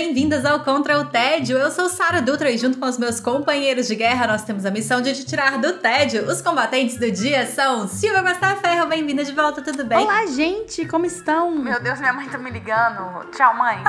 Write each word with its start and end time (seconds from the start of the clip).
Bem-vindas 0.00 0.46
ao 0.46 0.60
Contra 0.60 0.98
o 0.98 1.04
Tédio. 1.04 1.58
Eu 1.58 1.70
sou 1.70 1.90
Sara 1.90 2.22
Dutra 2.22 2.50
e 2.50 2.56
junto 2.56 2.78
com 2.78 2.86
os 2.86 2.96
meus 2.96 3.20
companheiros 3.20 3.86
de 3.86 3.94
guerra 3.94 4.28
nós 4.28 4.42
temos 4.42 4.64
a 4.64 4.70
missão 4.70 5.02
de 5.02 5.12
te 5.12 5.26
tirar 5.26 5.58
do 5.58 5.74
tédio. 5.74 6.26
Os 6.26 6.40
combatentes 6.40 6.96
do 6.96 7.10
dia 7.10 7.46
são 7.46 7.86
Silvia 7.86 8.24
Ferro, 8.62 8.86
bem-vinda 8.86 9.22
de 9.22 9.32
volta, 9.32 9.60
tudo 9.60 9.84
bem? 9.84 9.98
Olá, 9.98 10.24
gente, 10.24 10.86
como 10.86 11.04
estão? 11.04 11.50
Meu 11.50 11.78
Deus, 11.82 12.00
minha 12.00 12.14
mãe 12.14 12.26
tá 12.30 12.38
me 12.38 12.50
ligando. 12.50 13.26
Tchau, 13.30 13.54
mãe. 13.54 13.76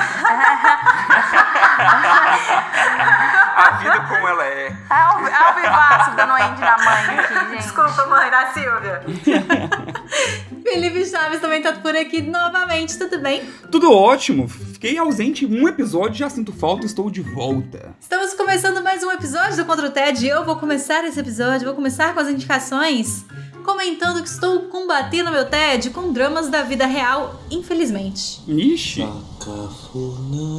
a 3.56 3.70
vida 3.80 4.00
como 4.06 4.28
ela 4.28 4.44
é. 4.44 4.66
É 4.66 5.14
o 5.14 5.54
vivaço 5.54 6.14
dando 6.14 6.36
end 6.36 6.60
na 6.60 6.76
mãe 6.76 7.20
aqui, 7.20 7.34
gente. 7.34 7.56
Desculpa, 7.56 8.06
mãe, 8.06 8.30
da 8.30 8.48
Silvia. 8.48 9.02
Felipe 10.62 11.06
Chaves 11.06 11.40
também 11.40 11.62
tá 11.62 11.72
por 11.72 11.96
aqui 11.96 12.20
novamente, 12.20 12.98
tudo 12.98 13.18
bem? 13.18 13.42
Tudo 13.70 13.90
ótimo. 13.90 14.46
Fiquei 14.82 14.98
ausente 14.98 15.46
um 15.46 15.68
episódio, 15.68 16.16
já 16.16 16.28
sinto 16.28 16.52
falta, 16.52 16.84
estou 16.84 17.08
de 17.08 17.20
volta. 17.20 17.94
Estamos 18.00 18.34
começando 18.34 18.82
mais 18.82 19.00
um 19.04 19.12
episódio 19.12 19.56
do 19.56 19.64
Contra 19.64 19.86
o 19.86 19.90
TED 19.92 20.26
e 20.26 20.28
eu 20.28 20.44
vou 20.44 20.56
começar 20.56 21.04
esse 21.04 21.20
episódio, 21.20 21.66
vou 21.66 21.76
começar 21.76 22.12
com 22.12 22.18
as 22.18 22.28
indicações, 22.28 23.24
comentando 23.64 24.20
que 24.20 24.28
estou 24.28 24.62
combatendo 24.62 25.30
meu 25.30 25.48
TED 25.48 25.90
com 25.90 26.12
dramas 26.12 26.48
da 26.48 26.64
vida 26.64 26.84
real, 26.84 27.40
infelizmente. 27.48 28.40
Ixi. 28.48 29.06
Sacafunã, 29.38 30.50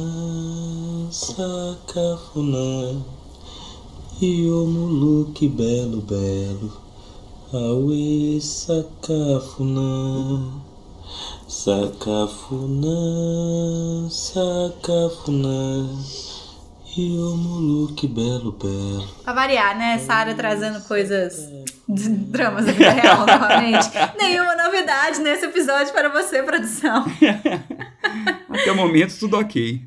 sacafunã, 1.12 3.04
e 4.22 4.48
o 4.48 4.64
muluque 4.66 5.46
belo, 5.46 6.00
belo, 6.00 6.72
auê, 7.52 8.40
sacafunã. 8.40 9.84
Sacafunã, 11.56 12.90
sacafunã, 14.10 15.88
e 16.96 17.16
o 17.16 17.36
muluque 17.36 18.08
belo, 18.08 18.50
belo. 18.52 19.08
Pra 19.22 19.32
variar, 19.32 19.78
né? 19.78 19.98
Sara 19.98 20.34
trazendo 20.34 20.82
coisas 20.82 21.48
de 21.88 22.08
dramas 22.08 22.66
da 22.66 22.72
vida 22.72 22.90
real 22.90 23.24
novamente. 23.24 23.88
Nenhuma 24.18 24.56
novidade 24.56 25.20
nesse 25.20 25.46
episódio 25.46 25.92
para 25.92 26.08
você, 26.08 26.42
produção. 26.42 27.06
Até 28.50 28.72
o 28.72 28.76
momento, 28.76 29.16
tudo 29.16 29.38
ok. 29.38 29.80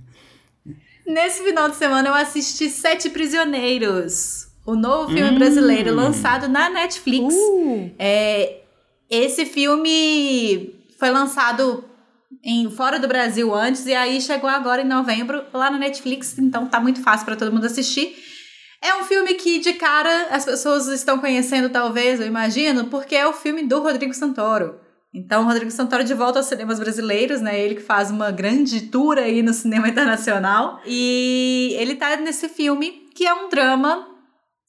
Nesse 1.06 1.44
final 1.44 1.70
de 1.70 1.76
semana 1.76 2.08
eu 2.08 2.16
assisti 2.16 2.70
Sete 2.70 3.10
Prisioneiros, 3.10 4.48
o 4.66 4.74
novo 4.74 5.14
filme 5.14 5.32
hum. 5.32 5.38
brasileiro 5.38 5.94
lançado 5.94 6.48
na 6.48 6.70
Netflix. 6.70 7.36
Uh. 7.36 7.92
É, 8.00 8.62
esse 9.10 9.46
filme 9.46 10.77
foi 10.98 11.10
lançado 11.10 11.86
em 12.44 12.70
fora 12.70 13.00
do 13.00 13.08
Brasil 13.08 13.54
antes 13.54 13.86
e 13.86 13.94
aí 13.94 14.20
chegou 14.22 14.50
agora 14.50 14.82
em 14.82 14.88
novembro 14.88 15.44
lá 15.54 15.72
na 15.72 15.78
Netflix, 15.78 16.38
então 16.38 16.68
tá 16.68 16.80
muito 16.80 17.02
fácil 17.02 17.26
para 17.26 17.36
todo 17.36 17.54
mundo 17.54 17.66
assistir. 17.66 18.16
É 18.82 18.94
um 18.96 19.04
filme 19.06 19.34
que 19.36 19.60
de 19.60 19.74
cara 19.74 20.28
as 20.30 20.46
pessoas 20.46 20.88
estão 20.88 21.20
conhecendo 21.20 21.70
talvez, 21.70 22.20
eu 22.20 22.28
imagino, 22.28 22.86
porque 22.86 23.16
é 23.16 23.26
o 23.26 23.34
filme 23.34 23.64
do 23.64 23.82
Rodrigo 23.82 24.14
Santoro. 24.14 24.80
Então, 25.14 25.46
Rodrigo 25.46 25.72
Santoro 25.72 26.04
de 26.04 26.14
volta 26.14 26.40
aos 26.40 26.46
cinemas 26.46 26.80
brasileiros, 26.80 27.42
né? 27.42 27.60
Ele 27.60 27.76
que 27.76 27.82
faz 27.82 28.12
uma 28.12 28.30
grande 28.30 28.82
tour 28.82 29.18
aí 29.18 29.42
no 29.42 29.54
cinema 29.54 29.88
internacional. 29.90 30.80
E 30.86 31.76
ele 31.80 31.96
tá 31.96 32.16
nesse 32.18 32.48
filme 32.50 33.08
que 33.16 33.26
é 33.26 33.34
um 33.34 33.50
drama, 33.50 34.08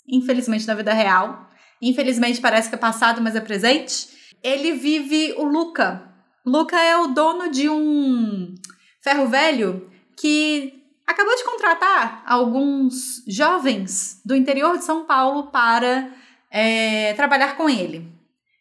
infelizmente 0.08 0.66
na 0.66 0.74
vida 0.74 0.92
real. 0.94 1.46
Infelizmente 1.82 2.40
parece 2.40 2.68
que 2.68 2.74
é 2.74 2.78
passado, 2.78 3.20
mas 3.20 3.36
é 3.36 3.40
presente. 3.40 4.08
Ele 4.42 4.72
vive 4.72 5.34
o 5.36 5.44
Luca, 5.44 6.08
Luca 6.44 6.80
é 6.80 6.96
o 6.96 7.08
dono 7.08 7.50
de 7.50 7.68
um 7.68 8.54
ferro 9.02 9.28
velho 9.28 9.90
que 10.16 10.82
acabou 11.06 11.34
de 11.36 11.44
contratar 11.44 12.22
alguns 12.26 13.24
jovens 13.26 14.20
do 14.24 14.36
interior 14.36 14.76
de 14.76 14.84
São 14.84 15.04
Paulo 15.04 15.50
para 15.50 16.12
é, 16.50 17.14
trabalhar 17.14 17.56
com 17.56 17.68
ele. 17.68 18.06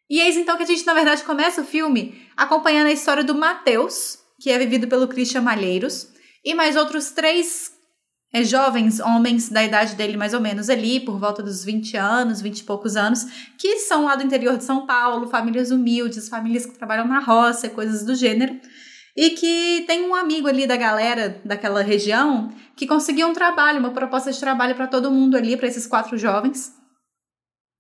E 0.10 0.20
eis 0.22 0.38
então 0.38 0.56
que 0.56 0.64
a 0.64 0.66
gente, 0.66 0.86
na 0.86 0.94
verdade, 0.94 1.24
começa 1.24 1.62
o 1.62 1.66
filme 1.66 2.26
acompanhando 2.36 2.88
a 2.88 2.94
história 2.94 3.24
do 3.24 3.36
Matheus, 3.36 4.20
que 4.40 4.50
é 4.50 4.58
vivido 4.58 4.88
pelo 4.88 5.08
Christian 5.08 5.42
Malheiros, 5.42 6.10
e 6.44 6.54
mais 6.54 6.78
outros 6.78 7.12
três 7.12 7.77
é, 8.34 8.44
jovens 8.44 9.00
homens 9.00 9.50
da 9.50 9.64
idade 9.64 9.96
dele, 9.96 10.18
mais 10.18 10.34
ou 10.34 10.42
menos 10.42 10.70
ali, 10.70 11.00
por 11.00 11.18
volta 11.20 11.42
dos 11.42 11.64
20 11.64 11.96
anos, 11.96 12.42
20 12.42 12.60
e 12.60 12.64
poucos 12.64 12.96
anos, 12.96 13.26
que 13.58 13.80
são 13.80 14.06
lá 14.06 14.16
do 14.16 14.24
interior 14.24 14.58
de 14.58 14.64
São 14.64 14.86
Paulo, 14.86 15.28
famílias 15.28 15.72
humildes, 15.72 16.28
famílias 16.28 16.66
que 16.66 16.78
trabalham 16.78 17.08
na 17.08 17.20
roça, 17.20 17.70
coisas 17.70 18.04
do 18.04 18.16
gênero, 18.16 18.60
e 19.16 19.32
que 19.32 19.84
tem 19.88 20.08
um 20.08 20.14
amigo 20.14 20.48
ali 20.48 20.68
da 20.68 20.76
galera 20.76 21.42
daquela 21.44 21.82
região 21.82 22.54
que 22.76 22.86
conseguiu 22.86 23.28
um 23.28 23.34
trabalho, 23.34 23.80
uma 23.80 23.92
proposta 23.92 24.32
de 24.32 24.40
trabalho 24.40 24.76
para 24.76 24.88
todo 24.88 25.10
mundo 25.10 25.36
ali, 25.36 25.58
para 25.58 25.68
esses 25.68 25.88
quatro 25.88 26.18
jovens. 26.18 26.72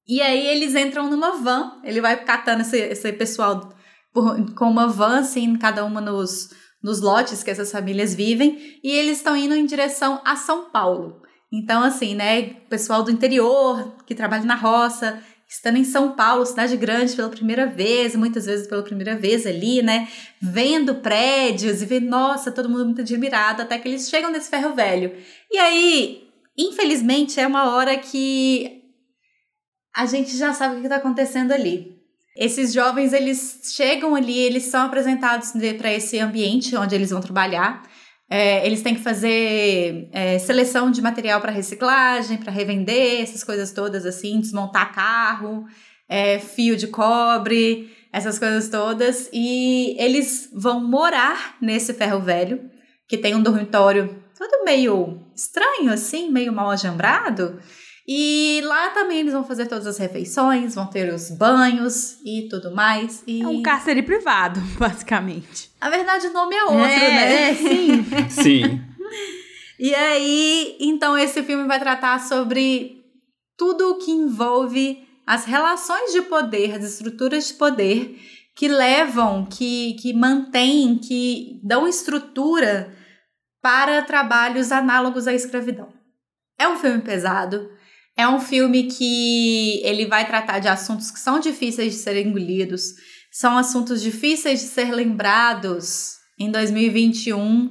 E 0.08 0.22
aí 0.22 0.48
eles 0.48 0.74
entram 0.74 1.10
numa 1.10 1.38
van, 1.38 1.80
ele 1.84 2.00
vai 2.00 2.24
catando 2.24 2.62
esse, 2.62 2.78
esse 2.78 3.12
pessoal 3.14 3.70
por, 4.14 4.56
com 4.56 4.66
uma 4.66 4.88
van, 4.88 5.20
assim, 5.20 5.56
cada 5.58 5.84
uma 5.86 6.02
nos 6.02 6.50
nos 6.82 7.02
lotes 7.02 7.44
que 7.44 7.52
essas 7.52 7.72
famílias 7.72 8.14
vivem 8.14 8.80
e 8.84 8.92
eles 8.92 9.18
estão 9.18 9.36
indo 9.36 9.56
em 9.56 9.66
direção 9.66 10.22
a 10.24 10.36
São 10.36 10.70
Paulo. 10.70 11.22
Então, 11.52 11.84
assim, 11.84 12.16
né, 12.16 12.44
pessoal 12.70 13.04
do 13.04 13.12
interior 13.12 13.96
que 14.06 14.14
trabalha 14.14 14.44
na 14.44 14.56
roça, 14.56 15.22
estando 15.48 15.78
em 15.78 15.84
São 15.84 16.12
Paulo, 16.12 16.46
cidade 16.46 16.76
grande, 16.76 17.16
pela 17.16 17.30
primeira 17.30 17.66
vez, 17.66 18.16
muitas 18.16 18.46
vezes 18.46 18.68
pela 18.68 18.84
primeira 18.84 19.16
vez 19.16 19.46
ali, 19.46 19.82
né, 19.82 20.10
vendo 20.42 20.96
prédios 20.96 21.82
e 21.82 21.86
vendo, 21.86 22.08
nossa, 22.08 22.52
todo 22.52 22.70
mundo 22.70 22.86
muito 22.86 23.02
admirado, 23.02 23.62
até 23.62 23.80
que 23.80 23.88
eles 23.88 24.10
chegam 24.10 24.30
nesse 24.30 24.50
ferro 24.50 24.76
velho. 24.76 25.16
E 25.50 25.58
aí, 25.58 26.28
infelizmente, 26.58 27.40
é 27.40 27.48
uma 27.48 27.72
hora 27.72 27.98
que 27.98 28.84
a 29.96 30.06
gente 30.06 30.36
já 30.36 30.54
sabe 30.54 30.76
o 30.76 30.80
que 30.80 30.86
está 30.86 30.98
acontecendo 30.98 31.54
ali. 31.54 31.97
Esses 32.38 32.72
jovens, 32.72 33.14
eles 33.14 33.62
chegam 33.76 34.16
ali, 34.16 34.38
eles 34.38 34.64
são 34.64 34.86
apresentados 34.86 35.54
para 35.78 35.92
esse 35.92 36.20
ambiente 36.20 36.76
onde 36.76 36.94
eles 36.94 37.10
vão 37.10 37.20
trabalhar. 37.20 37.82
É, 38.30 38.66
eles 38.66 38.82
têm 38.82 38.94
que 38.94 39.02
fazer 39.02 40.10
é, 40.12 40.38
seleção 40.38 40.92
de 40.92 41.02
material 41.02 41.42
para 41.42 41.52
reciclagem, 41.52 42.38
para 42.38 42.52
revender, 42.52 43.22
essas 43.22 43.44
coisas 43.44 43.72
todas 43.72 44.06
assim, 44.06 44.40
desmontar 44.40 44.94
carro, 44.94 45.66
é, 46.08 46.38
fio 46.38 46.76
de 46.76 46.88
cobre, 46.88 47.90
essas 48.14 48.38
coisas 48.38 48.70
todas. 48.70 49.30
E 49.34 49.96
eles 49.98 50.50
vão 50.54 50.80
morar 50.86 51.56
nesse 51.62 51.94
ferro 51.94 52.20
velho, 52.20 52.70
que 53.08 53.18
tem 53.18 53.34
um 53.34 53.42
dormitório 53.42 54.24
todo 54.38 54.64
meio 54.64 55.26
estranho, 55.36 55.92
assim, 55.92 56.30
meio 56.30 56.54
mal 56.54 56.70
ajambrado. 56.70 57.60
E 58.08 58.62
lá 58.64 58.92
também 58.92 59.20
eles 59.20 59.34
vão 59.34 59.44
fazer 59.44 59.66
todas 59.66 59.86
as 59.86 59.98
refeições, 59.98 60.76
vão 60.76 60.88
ter 60.88 61.14
os 61.14 61.30
banhos 61.30 62.20
e 62.24 62.48
tudo 62.50 62.74
mais. 62.74 63.22
E... 63.28 63.42
É 63.42 63.48
um 63.48 63.62
cárcere 63.62 64.02
privado, 64.02 64.62
basicamente. 64.80 65.70
A 65.82 65.90
verdade, 65.90 66.28
o 66.28 66.34
nome 66.34 66.56
é 66.56 66.64
outro, 66.64 66.80
é, 66.80 67.10
né? 67.10 67.50
É, 67.50 67.56
sim. 67.56 68.06
sim. 68.30 68.82
E 69.78 69.94
aí, 69.94 70.78
então 70.80 71.18
esse 71.18 71.44
filme 71.44 71.68
vai 71.68 71.80
tratar 71.80 72.20
sobre 72.22 73.04
tudo 73.58 73.92
o 73.92 73.98
que 73.98 74.12
envolve 74.12 75.06
as 75.26 75.44
relações 75.44 76.14
de 76.14 76.22
poder, 76.22 76.76
as 76.76 76.86
estruturas 76.86 77.50
de 77.50 77.56
poder 77.56 78.18
que 78.56 78.68
levam, 78.68 79.46
que, 79.46 79.94
que 80.02 80.14
mantêm, 80.14 80.98
que 80.98 81.60
dão 81.64 81.88
estrutura 81.88 82.96
para 83.62 84.02
trabalhos 84.02 84.72
análogos 84.72 85.28
à 85.28 85.34
escravidão. 85.34 85.90
É 86.58 86.68
um 86.68 86.78
filme 86.78 87.02
pesado, 87.02 87.70
é 88.18 88.28
um 88.28 88.40
filme 88.40 88.84
que 88.86 89.80
ele 89.84 90.08
vai 90.08 90.26
tratar 90.26 90.60
de 90.60 90.68
assuntos 90.68 91.12
que 91.12 91.20
são 91.20 91.40
difíceis 91.40 91.94
de 91.94 92.00
serem 92.00 92.28
engolidos, 92.28 92.94
são 93.32 93.58
assuntos 93.58 94.02
difíceis 94.02 94.60
de 94.62 94.66
ser 94.66 94.92
lembrados 94.92 96.16
em 96.40 96.50
2021 96.50 97.70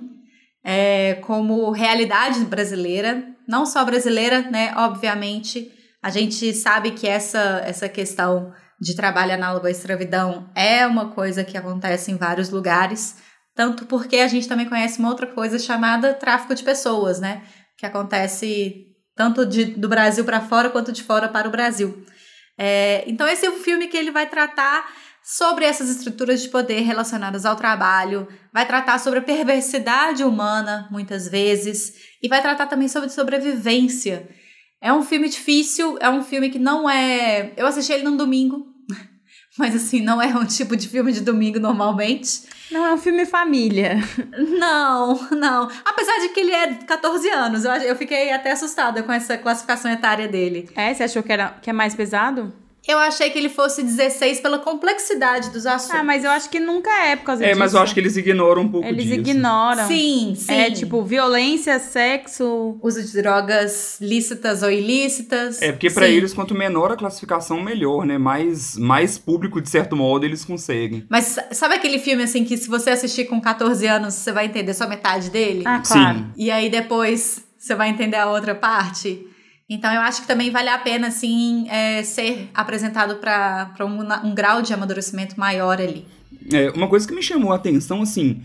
é, 0.65 1.15
como 1.23 1.71
realidade 1.71 2.45
brasileira, 2.45 3.25
não 3.49 3.67
só 3.67 3.85
brasileira, 3.85 4.43
né? 4.43 4.73
Obviamente, 4.77 5.71
a 6.03 6.11
gente 6.11 6.53
sabe 6.55 6.93
que 6.93 7.07
essa, 7.07 7.63
essa 7.65 7.89
questão 7.89 8.53
de 8.81 8.95
trabalho 8.95 9.35
análogo 9.35 9.67
à 9.67 9.71
escravidão 9.71 10.51
é 10.55 10.87
uma 10.87 11.11
coisa 11.11 11.43
que 11.43 11.57
acontece 11.57 12.13
em 12.13 12.17
vários 12.17 12.51
lugares, 12.51 13.17
tanto 13.55 13.87
porque 13.87 14.19
a 14.19 14.29
gente 14.29 14.49
também 14.49 14.69
conhece 14.69 14.99
uma 14.99 15.09
outra 15.09 15.27
coisa 15.27 15.59
chamada 15.59 16.15
tráfico 16.15 16.55
de 16.55 16.63
pessoas, 16.63 17.19
né? 17.19 17.43
Que 17.79 17.87
acontece 17.87 18.96
tanto 19.17 19.47
de, 19.47 19.65
do 19.65 19.89
Brasil 19.89 20.25
para 20.25 20.43
fora 20.43 20.69
quanto 20.71 20.93
de 20.93 21.03
fora 21.03 21.27
para 21.29 21.49
o 21.49 21.51
Brasil. 21.51 22.05
É, 22.59 23.03
então, 23.07 23.27
esse 23.27 23.47
é 23.47 23.51
um 23.51 23.59
filme 23.59 23.89
que 23.89 23.97
ele 23.97 24.11
vai 24.11 24.29
tratar 24.29 24.87
sobre 25.25 25.65
essas 25.65 25.89
estruturas 25.89 26.41
de 26.41 26.49
poder 26.51 26.83
relacionadas 26.83 27.45
ao 27.45 27.57
trabalho, 27.57 28.29
vai 28.53 28.65
tratar 28.65 29.01
sobre 29.01 29.19
a 29.19 29.23
perversidade 29.23 30.23
humana, 30.23 30.87
muitas 30.91 31.27
vezes, 31.27 31.95
e 32.23 32.29
vai 32.29 32.41
tratar 32.41 32.67
também 32.67 32.87
sobre 32.87 33.09
sobrevivência. 33.09 34.29
É 34.81 34.93
um 34.93 35.03
filme 35.03 35.29
difícil, 35.29 35.99
é 36.01 36.09
um 36.09 36.23
filme 36.23 36.49
que 36.49 36.61
não 36.61 36.89
é. 36.89 37.53
Eu 37.57 37.67
assisti 37.67 37.93
ele 37.93 38.05
num 38.05 38.17
domingo, 38.17 38.67
mas 39.57 39.75
assim, 39.75 40.01
não 40.01 40.21
é 40.21 40.29
um 40.29 40.45
tipo 40.45 40.77
de 40.77 40.89
filme 40.89 41.13
de 41.13 41.21
domingo 41.21 41.59
normalmente. 41.59 42.43
Não 42.71 42.85
é 42.85 42.93
um 42.93 42.99
filme 42.99 43.25
família. 43.25 43.97
Não, 44.59 45.29
não. 45.31 45.69
Apesar 45.85 46.19
de 46.21 46.29
que 46.31 46.41
ele 46.41 46.53
é 46.53 46.75
14 46.75 47.29
anos, 47.31 47.65
eu, 47.65 47.73
eu 47.73 47.97
fiquei 47.97 48.33
até 48.33 48.53
assustada 48.53 49.03
com 49.03 49.13
essa 49.13 49.39
classificação 49.39 49.91
etária 49.91 50.29
dele. 50.29 50.69
É, 50.75 50.93
você 50.93 51.05
achou 51.05 51.23
que, 51.23 51.33
era, 51.33 51.57
que 51.63 51.71
é 51.71 51.73
mais 51.73 51.95
pesado? 51.95 52.53
Eu 52.87 52.99
achei 52.99 53.31
que 53.31 53.39
ele 53.39 53.49
fosse 53.49 53.83
16 53.83 54.41
pela 54.41 54.59
complexidade 54.59 55.51
dos 55.51 55.67
assuntos. 55.67 55.99
Ah, 55.99 56.05
mas 56.05 56.23
eu 56.25 56.31
acho 56.31 56.49
que 56.49 56.61
nunca 56.61 56.91
é 57.05 57.17
por 57.17 57.25
causa 57.25 57.45
É, 57.45 57.49
disso. 57.49 57.59
mas 57.59 57.75
eu 57.75 57.81
acho 57.81 57.93
que 57.95 58.01
eles 58.01 58.17
ignoram 58.17 58.63
um 58.63 58.69
pouco 58.69 58.87
Eles 58.87 59.05
disso. 59.05 59.15
ignoram. 59.21 59.87
Sim, 59.89 60.35
sim. 60.37 60.53
É 60.53 60.71
tipo 60.71 61.03
violência, 61.03 61.79
sexo. 61.79 62.79
Uso 62.83 63.03
de 63.03 63.13
drogas 63.21 63.99
lícitas 64.01 64.63
ou 64.63 64.71
ilícitas. 64.71 65.61
É, 65.61 65.73
porque 65.73 65.91
pra 65.91 66.07
Sim. 66.07 66.13
eles, 66.13 66.33
quanto 66.33 66.55
menor 66.55 66.93
a 66.93 66.97
classificação, 66.97 67.61
melhor, 67.61 68.07
né? 68.07 68.19
Mais, 68.19 68.77
mais 68.77 69.19
público, 69.19 69.61
de 69.61 69.69
certo 69.69 69.97
modo, 69.97 70.25
eles 70.25 70.45
conseguem. 70.45 71.05
Mas 71.09 71.39
sabe 71.53 71.75
aquele 71.75 71.99
filme 71.99 72.23
assim 72.23 72.45
que 72.45 72.57
se 72.57 72.69
você 72.69 72.91
assistir 72.91 73.25
com 73.25 73.41
14 73.41 73.87
anos, 73.87 74.15
você 74.15 74.31
vai 74.33 74.47
entender 74.47 74.75
só 74.75 74.89
metade 74.89 75.31
dele? 75.31 75.63
Ah, 75.65 75.83
claro. 75.87 76.19
Sim. 76.19 76.27
E 76.37 76.51
aí 76.51 76.69
depois 76.71 77.45
você 77.59 77.75
vai 77.75 77.89
entender 77.89 78.17
a 78.17 78.31
outra 78.31 78.55
parte? 78.55 79.27
Então 79.69 79.93
eu 79.93 80.01
acho 80.01 80.23
que 80.23 80.29
também 80.29 80.51
vale 80.51 80.69
a 80.69 80.79
pena, 80.79 81.09
assim, 81.09 81.69
é, 81.69 82.03
ser 82.03 82.49
apresentado 82.55 83.17
para 83.17 83.75
um, 83.81 84.29
um 84.29 84.35
grau 84.35 84.63
de 84.63 84.73
amadurecimento 84.73 85.39
maior 85.39 85.81
ali. 85.81 86.07
É, 86.53 86.71
uma 86.71 86.89
coisa 86.89 87.07
que 87.07 87.15
me 87.15 87.23
chamou 87.23 87.53
a 87.53 87.57
atenção, 87.57 88.03
assim, 88.03 88.43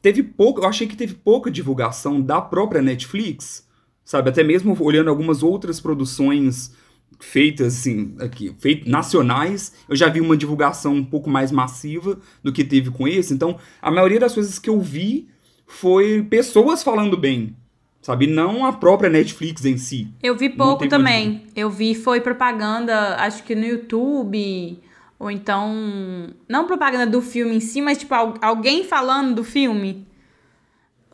teve 0.00 0.22
pouco, 0.22 0.60
eu 0.60 0.68
achei 0.68 0.86
que 0.86 0.96
teve 0.96 1.14
pouca 1.14 1.50
divulgação 1.50 2.20
da 2.20 2.40
própria 2.40 2.80
Netflix, 2.80 3.66
sabe? 4.04 4.30
Até 4.30 4.44
mesmo 4.44 4.76
olhando 4.80 5.10
algumas 5.10 5.42
outras 5.42 5.80
produções 5.80 6.72
feitas, 7.18 7.78
assim, 7.78 8.14
aqui, 8.20 8.54
feitas 8.60 8.86
nacionais, 8.86 9.72
eu 9.88 9.96
já 9.96 10.08
vi 10.08 10.20
uma 10.20 10.36
divulgação 10.36 10.94
um 10.94 11.04
pouco 11.04 11.28
mais 11.28 11.50
massiva 11.50 12.18
do 12.44 12.52
que 12.52 12.62
teve 12.62 12.90
com 12.90 13.08
esse. 13.08 13.34
Então, 13.34 13.58
a 13.82 13.90
maioria 13.90 14.20
das 14.20 14.34
coisas 14.34 14.58
que 14.58 14.70
eu 14.70 14.80
vi 14.80 15.28
foi 15.66 16.22
pessoas 16.22 16.82
falando 16.82 17.16
bem, 17.16 17.56
sabe? 18.00 18.26
Não 18.26 18.64
a 18.64 18.72
própria 18.72 19.10
Netflix 19.10 19.64
em 19.64 19.76
si. 19.78 20.08
Eu 20.22 20.36
vi 20.36 20.48
pouco 20.48 20.88
também. 20.88 21.46
Eu 21.54 21.70
vi 21.70 21.94
foi 21.94 22.20
propaganda, 22.20 23.16
acho 23.16 23.42
que 23.42 23.54
no 23.54 23.64
YouTube, 23.66 24.78
ou 25.18 25.30
então 25.30 26.32
não 26.48 26.66
propaganda 26.66 27.06
do 27.06 27.20
filme 27.20 27.56
em 27.56 27.60
si, 27.60 27.80
mas 27.80 27.98
tipo 27.98 28.14
al- 28.14 28.34
alguém 28.40 28.84
falando 28.84 29.34
do 29.34 29.44
filme. 29.44 30.06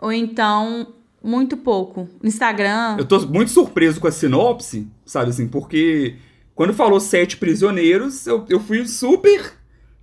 Ou 0.01 0.13
então 0.13 0.89
muito 1.23 1.57
pouco. 1.57 2.09
No 2.23 2.29
Instagram. 2.29 2.97
Eu 2.99 3.07
tô 3.07 3.19
muito 3.27 3.51
surpreso 3.51 3.99
com 4.01 4.07
a 4.07 4.13
sinopse, 4.13 4.87
sabe 5.07 5.31
assim, 5.31 5.49
porque 5.49 6.17
quando 6.55 6.75
falou 6.75 7.01
sete 7.01 7.37
prisioneiros, 7.39 8.27
eu, 8.27 8.45
eu 8.49 8.61
fui 8.61 8.87
super. 8.87 9.53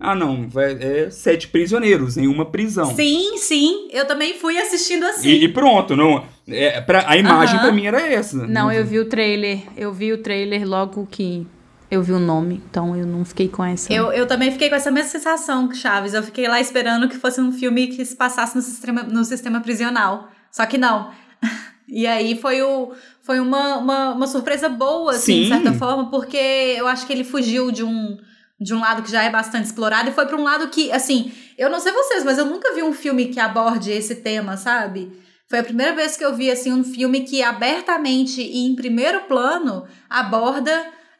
Ah, 0.03 0.15
não, 0.15 0.50
vai- 0.50 0.74
é 0.81 1.09
sete 1.12 1.48
prisioneiros 1.48 2.18
em 2.18 2.27
uma 2.27 2.45
prisão. 2.45 2.95
Sim, 2.95 3.38
sim. 3.38 3.88
Eu 3.92 4.06
também 4.07 4.33
fui 4.33 4.57
assistindo 4.57 5.06
assim. 5.06 5.30
E, 5.30 5.44
e 5.44 5.48
pronto, 5.48 5.95
não. 5.95 6.25
É, 6.48 6.81
pra, 6.81 7.03
a 7.07 7.15
imagem 7.18 7.56
Aham. 7.57 7.65
pra 7.65 7.71
mim 7.71 7.86
era 7.86 8.01
essa. 8.01 8.48
Não, 8.48 8.71
eu 8.71 8.83
vi 8.83 8.98
o 9.00 9.06
trailer. 9.07 9.59
Eu 9.77 9.94
vi 9.94 10.12
o 10.12 10.18
trailer 10.18 10.68
logo 10.68 11.07
que 11.09 11.45
eu 11.92 12.01
vi 12.01 12.13
o 12.13 12.19
nome. 12.19 12.62
Então 12.69 12.95
eu 12.98 13.06
não 13.06 13.24
fiquei 13.24 13.48
com 13.48 13.63
essa. 13.63 13.94
Eu, 13.94 14.12
eu 14.12 14.25
também 14.25 14.51
fiquei 14.51 14.69
com 14.69 14.75
essa 14.75 14.89
mesma 14.89 15.09
sensação 15.12 15.68
que 15.68 15.77
Chaves. 15.77 16.13
Eu 16.15 16.24
fiquei 16.24 16.47
lá 16.47 16.59
esperando 16.59 17.07
que 17.07 17.18
fosse 17.18 17.39
um 17.39 17.51
filme 17.51 17.88
que 17.88 18.04
se 18.04 18.15
passasse 18.15 18.56
no 18.56 18.62
sistema, 18.62 19.04
no 19.04 19.24
sistema 19.24 19.62
prisional. 19.62 20.30
Só 20.51 20.65
que 20.65 20.77
não. 20.77 21.12
E 21.94 22.07
aí 22.07 22.38
foi, 22.39 22.62
o, 22.62 22.94
foi 23.21 23.42
uma, 23.42 23.75
uma, 23.77 24.13
uma 24.13 24.27
surpresa 24.27 24.69
boa, 24.69 25.12
assim, 25.12 25.42
de 25.42 25.44
Sim. 25.44 25.50
certa 25.50 25.74
forma, 25.74 26.09
porque 26.09 26.38
eu 26.38 26.88
acho 26.88 27.06
que 27.06 27.12
ele 27.12 27.25
fugiu 27.25 27.69
de 27.69 27.83
um, 27.83 28.18
de 28.61 28.73
um 28.75 28.79
lado 28.79 29.01
que 29.01 29.11
já 29.11 29.23
é 29.23 29.29
bastante 29.31 29.65
explorado 29.65 30.09
e 30.09 30.13
foi 30.13 30.25
para 30.27 30.37
um 30.37 30.43
lado 30.43 30.67
que, 30.69 30.91
assim, 30.91 31.31
eu 31.57 31.67
não 31.69 31.79
sei 31.79 31.91
vocês, 31.91 32.23
mas 32.23 32.37
eu 32.37 32.45
nunca 32.45 32.73
vi 32.75 32.83
um 32.83 32.93
filme 32.93 33.25
que 33.25 33.39
aborde 33.39 33.91
esse 33.91 34.15
tema, 34.17 34.55
sabe? 34.55 35.11
Foi 35.49 35.59
a 35.59 35.63
primeira 35.63 35.95
vez 35.95 36.15
que 36.15 36.23
eu 36.23 36.35
vi, 36.35 36.49
assim, 36.51 36.71
um 36.71 36.83
filme 36.83 37.21
que 37.21 37.41
abertamente 37.41 38.39
e 38.41 38.65
em 38.67 38.75
primeiro 38.75 39.21
plano 39.21 39.83
aborda 40.09 40.71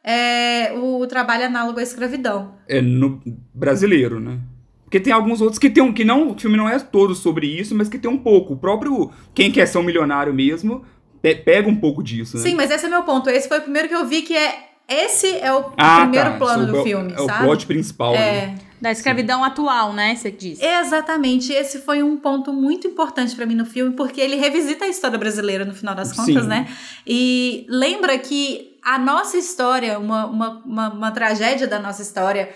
é, 0.04 0.72
o 0.78 1.06
trabalho 1.06 1.46
análogo 1.46 1.80
à 1.80 1.82
escravidão. 1.82 2.54
É 2.68 2.80
no 2.80 3.20
brasileiro, 3.52 4.18
né? 4.20 4.38
Porque 4.84 5.00
tem 5.00 5.12
alguns 5.12 5.40
outros 5.40 5.58
que 5.58 5.70
tem 5.70 5.82
um. 5.82 5.92
Que 5.92 6.04
não, 6.04 6.30
o 6.30 6.38
filme 6.38 6.56
não 6.56 6.68
é 6.68 6.78
todo 6.78 7.14
sobre 7.14 7.46
isso, 7.46 7.74
mas 7.74 7.88
que 7.88 7.98
tem 7.98 8.10
um 8.10 8.18
pouco. 8.18 8.54
O 8.54 8.56
próprio 8.58 9.10
Quem 9.34 9.50
Quer 9.50 9.66
Ser 9.66 9.78
um 9.78 9.82
Milionário 9.82 10.34
mesmo 10.34 10.84
pe- 11.22 11.34
pega 11.34 11.68
um 11.68 11.76
pouco 11.76 12.02
disso, 12.02 12.36
né? 12.36 12.42
Sim, 12.42 12.54
mas 12.54 12.70
esse 12.70 12.84
é 12.84 12.88
meu 12.88 13.02
ponto. 13.02 13.30
Esse 13.30 13.48
foi 13.48 13.58
o 13.58 13.62
primeiro 13.62 13.88
que 13.88 13.94
eu 13.94 14.06
vi 14.06 14.22
que 14.22 14.36
é. 14.36 14.71
Esse 14.88 15.38
é 15.38 15.52
o 15.52 15.72
Ah, 15.76 16.00
primeiro 16.00 16.32
tá. 16.32 16.38
plano 16.38 16.64
é 16.64 16.66
do 16.66 16.80
o- 16.80 16.82
filme, 16.82 17.12
É 17.12 17.20
o 17.20 17.26
sabe? 17.26 17.44
plot 17.44 17.66
principal, 17.66 18.12
né? 18.12 18.18
É, 18.20 18.54
Da 18.80 18.90
escravidão 18.90 19.44
atual, 19.44 19.92
né? 19.92 20.14
Você 20.16 20.30
disse. 20.30 20.64
exatamente. 20.64 21.52
Esse 21.52 21.78
foi 21.78 22.02
um 22.02 22.16
ponto 22.16 22.52
muito 22.52 22.86
importante 22.88 23.34
pra 23.36 23.46
mim 23.46 23.54
no 23.54 23.64
filme, 23.64 23.94
porque 23.94 24.20
ele 24.20 24.36
revisita 24.36 24.84
a 24.84 24.88
história 24.88 25.16
brasileira 25.16 25.64
no 25.64 25.72
final 25.72 25.94
das 25.94 26.12
contas, 26.12 26.42
Sim. 26.42 26.48
né? 26.48 26.66
E 27.06 27.64
lembra 27.68 28.18
que 28.18 28.76
a 28.84 28.98
nossa 28.98 29.36
história, 29.38 29.98
uma, 29.98 30.26
uma, 30.26 30.62
uma, 30.66 30.88
uma 30.92 31.10
tragédia 31.12 31.68
da 31.68 31.78
nossa 31.78 32.02
história, 32.02 32.52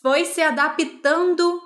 foi 0.00 0.24
se 0.24 0.40
adaptando 0.40 1.60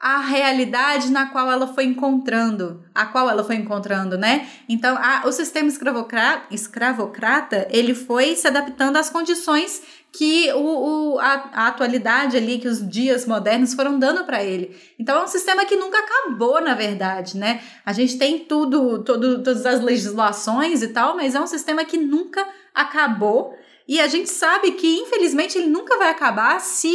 à 0.00 0.18
realidade 0.20 1.10
na 1.10 1.26
qual 1.26 1.50
ela 1.52 1.66
foi 1.66 1.84
encontrando, 1.84 2.82
a 2.94 3.04
qual 3.04 3.28
ela 3.28 3.44
foi 3.44 3.56
encontrando, 3.56 4.16
né? 4.16 4.48
Então, 4.66 4.96
a- 4.96 5.24
o 5.26 5.32
sistema 5.32 5.68
escravocra- 5.68 6.42
escravocrata, 6.50 7.68
ele 7.70 7.94
foi 7.94 8.34
se 8.34 8.46
adaptando 8.48 8.96
às 8.96 9.10
condições 9.10 9.82
que 10.10 10.50
o, 10.54 11.12
o- 11.14 11.18
a, 11.20 11.50
a 11.52 11.66
atualidade 11.68 12.36
ali, 12.36 12.58
que 12.58 12.66
os 12.66 12.88
dias 12.88 13.26
modernos 13.26 13.74
foram 13.74 13.98
dando 13.98 14.24
para 14.24 14.42
ele. 14.42 14.74
Então 14.98 15.18
é 15.20 15.24
um 15.24 15.28
sistema 15.28 15.64
que 15.66 15.76
nunca 15.76 15.98
acabou, 15.98 16.60
na 16.62 16.74
verdade, 16.74 17.36
né? 17.36 17.60
A 17.84 17.92
gente 17.92 18.16
tem 18.18 18.38
tudo, 18.40 19.04
todo, 19.04 19.42
todas 19.42 19.66
as 19.66 19.80
legislações 19.82 20.82
e 20.82 20.88
tal, 20.88 21.14
mas 21.14 21.34
é 21.34 21.40
um 21.40 21.46
sistema 21.46 21.84
que 21.84 21.98
nunca 21.98 22.44
acabou. 22.74 23.54
E 23.86 24.00
a 24.00 24.08
gente 24.08 24.30
sabe 24.30 24.72
que, 24.72 24.98
infelizmente, 24.98 25.58
ele 25.58 25.68
nunca 25.68 25.96
vai 25.98 26.08
acabar 26.08 26.58
se 26.60 26.92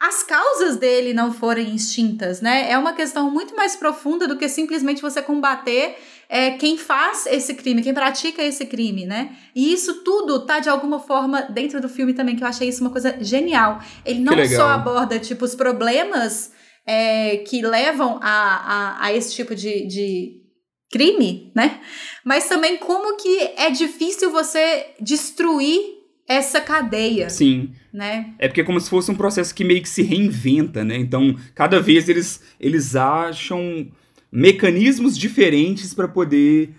as 0.00 0.22
causas 0.22 0.76
dele 0.76 1.14
não 1.14 1.32
forem 1.32 1.74
extintas, 1.74 2.40
né? 2.40 2.70
É 2.70 2.76
uma 2.76 2.92
questão 2.92 3.30
muito 3.30 3.54
mais 3.54 3.76
profunda 3.76 4.26
do 4.26 4.36
que 4.36 4.48
simplesmente 4.48 5.00
você 5.00 5.22
combater 5.22 5.96
é, 6.28 6.52
quem 6.52 6.76
faz 6.76 7.26
esse 7.26 7.54
crime, 7.54 7.82
quem 7.82 7.94
pratica 7.94 8.42
esse 8.42 8.66
crime, 8.66 9.06
né? 9.06 9.36
E 9.54 9.72
isso 9.72 10.02
tudo 10.02 10.44
tá 10.44 10.58
de 10.58 10.68
alguma 10.68 10.98
forma 10.98 11.42
dentro 11.42 11.80
do 11.80 11.88
filme 11.88 12.12
também, 12.12 12.34
que 12.34 12.42
eu 12.42 12.48
achei 12.48 12.68
isso 12.68 12.80
uma 12.80 12.90
coisa 12.90 13.16
genial. 13.20 13.80
Ele 14.04 14.20
não 14.20 14.34
só 14.48 14.68
aborda, 14.70 15.18
tipo, 15.18 15.44
os 15.44 15.54
problemas 15.54 16.52
é, 16.86 17.38
que 17.38 17.62
levam 17.62 18.18
a, 18.20 18.98
a, 19.00 19.06
a 19.06 19.12
esse 19.12 19.34
tipo 19.34 19.54
de, 19.54 19.86
de 19.86 20.42
crime, 20.90 21.52
né? 21.54 21.80
Mas 22.24 22.48
também 22.48 22.76
como 22.76 23.16
que 23.16 23.52
é 23.56 23.70
difícil 23.70 24.30
você 24.30 24.88
destruir 25.00 25.93
essa 26.26 26.60
cadeia, 26.60 27.28
Sim. 27.28 27.72
né? 27.92 28.34
É 28.38 28.48
porque 28.48 28.62
é 28.62 28.64
como 28.64 28.80
se 28.80 28.88
fosse 28.88 29.10
um 29.10 29.14
processo 29.14 29.54
que 29.54 29.64
meio 29.64 29.82
que 29.82 29.88
se 29.88 30.02
reinventa, 30.02 30.84
né? 30.84 30.96
Então, 30.96 31.36
cada 31.54 31.80
vez 31.80 32.08
eles, 32.08 32.40
eles 32.58 32.96
acham 32.96 33.88
mecanismos 34.32 35.16
diferentes 35.16 35.94
para 35.94 36.08
poder 36.08 36.74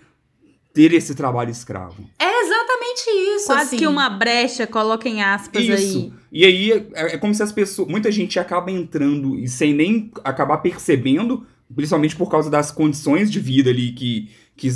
ter 0.76 0.92
esse 0.92 1.14
trabalho 1.14 1.50
escravo. 1.50 2.04
É 2.18 2.42
exatamente 2.42 3.34
isso. 3.34 3.46
Quase 3.46 3.62
assim. 3.62 3.76
que 3.78 3.86
uma 3.86 4.10
brecha, 4.10 4.66
coloca 4.66 5.08
em 5.08 5.22
aspas 5.22 5.64
Isso. 5.64 5.72
aí. 5.72 6.12
E 6.30 6.44
aí 6.44 6.72
é, 6.72 7.14
é 7.14 7.18
como 7.18 7.34
se 7.34 7.42
as 7.42 7.50
pessoas. 7.50 7.88
Muita 7.88 8.12
gente 8.12 8.38
acaba 8.38 8.70
entrando 8.70 9.38
e 9.38 9.48
sem 9.48 9.72
nem 9.72 10.10
acabar 10.22 10.58
percebendo, 10.58 11.46
principalmente 11.74 12.14
por 12.14 12.30
causa 12.30 12.50
das 12.50 12.70
condições 12.70 13.30
de 13.30 13.40
vida 13.40 13.70
ali 13.70 13.92
que, 13.92 14.30
que, 14.54 14.68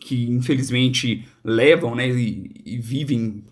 que 0.00 0.30
infelizmente 0.30 1.26
levam, 1.44 1.96
né? 1.96 2.08
E, 2.08 2.50
e 2.64 2.78
vivem. 2.78 3.42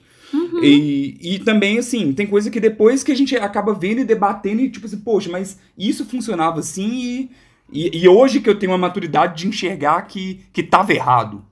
Uhum. 0.53 0.63
E, 0.63 1.35
e 1.35 1.39
também, 1.41 1.79
assim, 1.79 2.13
tem 2.13 2.27
coisa 2.27 2.51
que 2.51 2.61
depois 2.61 3.03
que 3.03 3.13
a 3.13 3.15
gente 3.15 3.37
acaba 3.37 3.75
vendo 3.75 4.01
e 4.01 4.05
debatendo, 4.05 4.63
e 4.63 4.71
tipo 4.71 4.87
assim, 4.87 4.99
poxa, 4.99 5.31
mas 5.31 5.59
isso 5.77 6.05
funcionava 6.05 6.61
assim 6.61 6.89
e. 6.91 7.31
E, 7.71 7.99
e 7.99 8.09
hoje 8.09 8.41
que 8.41 8.49
eu 8.49 8.59
tenho 8.59 8.73
a 8.73 8.79
maturidade 8.79 9.43
de 9.43 9.47
enxergar 9.47 10.01
que, 10.07 10.41
que 10.55 10.63
tava 10.63 10.91
errado. 10.95 11.45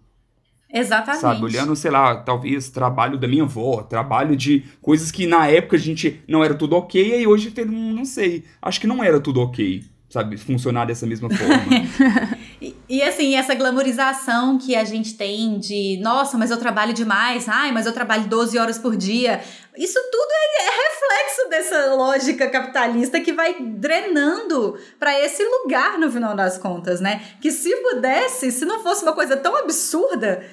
Exatamente. 0.72 1.20
Sabe, 1.20 1.44
olhando, 1.44 1.76
sei 1.76 1.90
lá, 1.90 2.16
talvez 2.16 2.68
trabalho 2.70 3.18
da 3.18 3.28
minha 3.28 3.44
avó, 3.44 3.82
trabalho 3.82 4.36
de 4.36 4.64
coisas 4.82 5.10
que 5.10 5.26
na 5.26 5.46
época 5.46 5.76
a 5.76 5.78
gente 5.78 6.20
não 6.26 6.42
era 6.42 6.54
tudo 6.54 6.76
ok, 6.76 7.20
e 7.20 7.26
hoje 7.26 7.50
tem, 7.50 7.64
não 7.64 8.04
sei, 8.04 8.44
acho 8.60 8.80
que 8.80 8.86
não 8.86 9.02
era 9.02 9.20
tudo 9.20 9.40
ok, 9.40 9.84
sabe, 10.08 10.36
funcionar 10.36 10.86
dessa 10.86 11.06
mesma 11.06 11.30
forma. 11.30 11.64
E 12.88 13.02
assim, 13.02 13.34
essa 13.34 13.52
glamorização 13.54 14.58
que 14.58 14.76
a 14.76 14.84
gente 14.84 15.16
tem 15.16 15.58
de, 15.58 15.98
nossa, 16.00 16.38
mas 16.38 16.52
eu 16.52 16.56
trabalho 16.56 16.92
demais, 16.92 17.48
ai, 17.48 17.72
mas 17.72 17.84
eu 17.84 17.92
trabalho 17.92 18.28
12 18.28 18.56
horas 18.58 18.78
por 18.78 18.96
dia. 18.96 19.42
Isso 19.76 19.98
tudo 20.10 20.30
é, 20.32 20.62
é 20.62 20.70
reflexo 20.70 21.48
dessa 21.50 21.94
lógica 21.96 22.48
capitalista 22.48 23.20
que 23.20 23.32
vai 23.32 23.56
drenando 23.60 24.78
para 25.00 25.18
esse 25.20 25.42
lugar 25.44 25.98
no 25.98 26.10
final 26.10 26.36
das 26.36 26.58
contas, 26.58 27.00
né? 27.00 27.22
Que 27.40 27.50
se 27.50 27.74
pudesse, 27.76 28.52
se 28.52 28.64
não 28.64 28.80
fosse 28.80 29.02
uma 29.02 29.14
coisa 29.14 29.36
tão 29.36 29.56
absurda, 29.56 30.44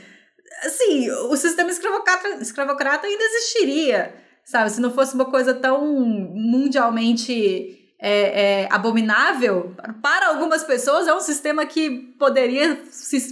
assim, 0.65 1.11
o 1.29 1.35
sistema 1.37 1.69
escravocrata, 1.69 2.29
escravocrata 2.41 3.05
ainda 3.05 3.23
existiria, 3.23 4.15
sabe? 4.43 4.71
Se 4.71 4.81
não 4.81 4.91
fosse 4.91 5.13
uma 5.13 5.25
coisa 5.25 5.53
tão 5.53 5.85
mundialmente 5.85 7.82
é, 8.05 8.63
é, 8.63 8.67
abominável, 8.69 9.73
para 10.01 10.27
algumas 10.27 10.61
pessoas 10.61 11.07
é 11.07 11.15
um 11.15 11.21
sistema 11.21 11.65
que 11.65 11.89
poderia 12.19 12.83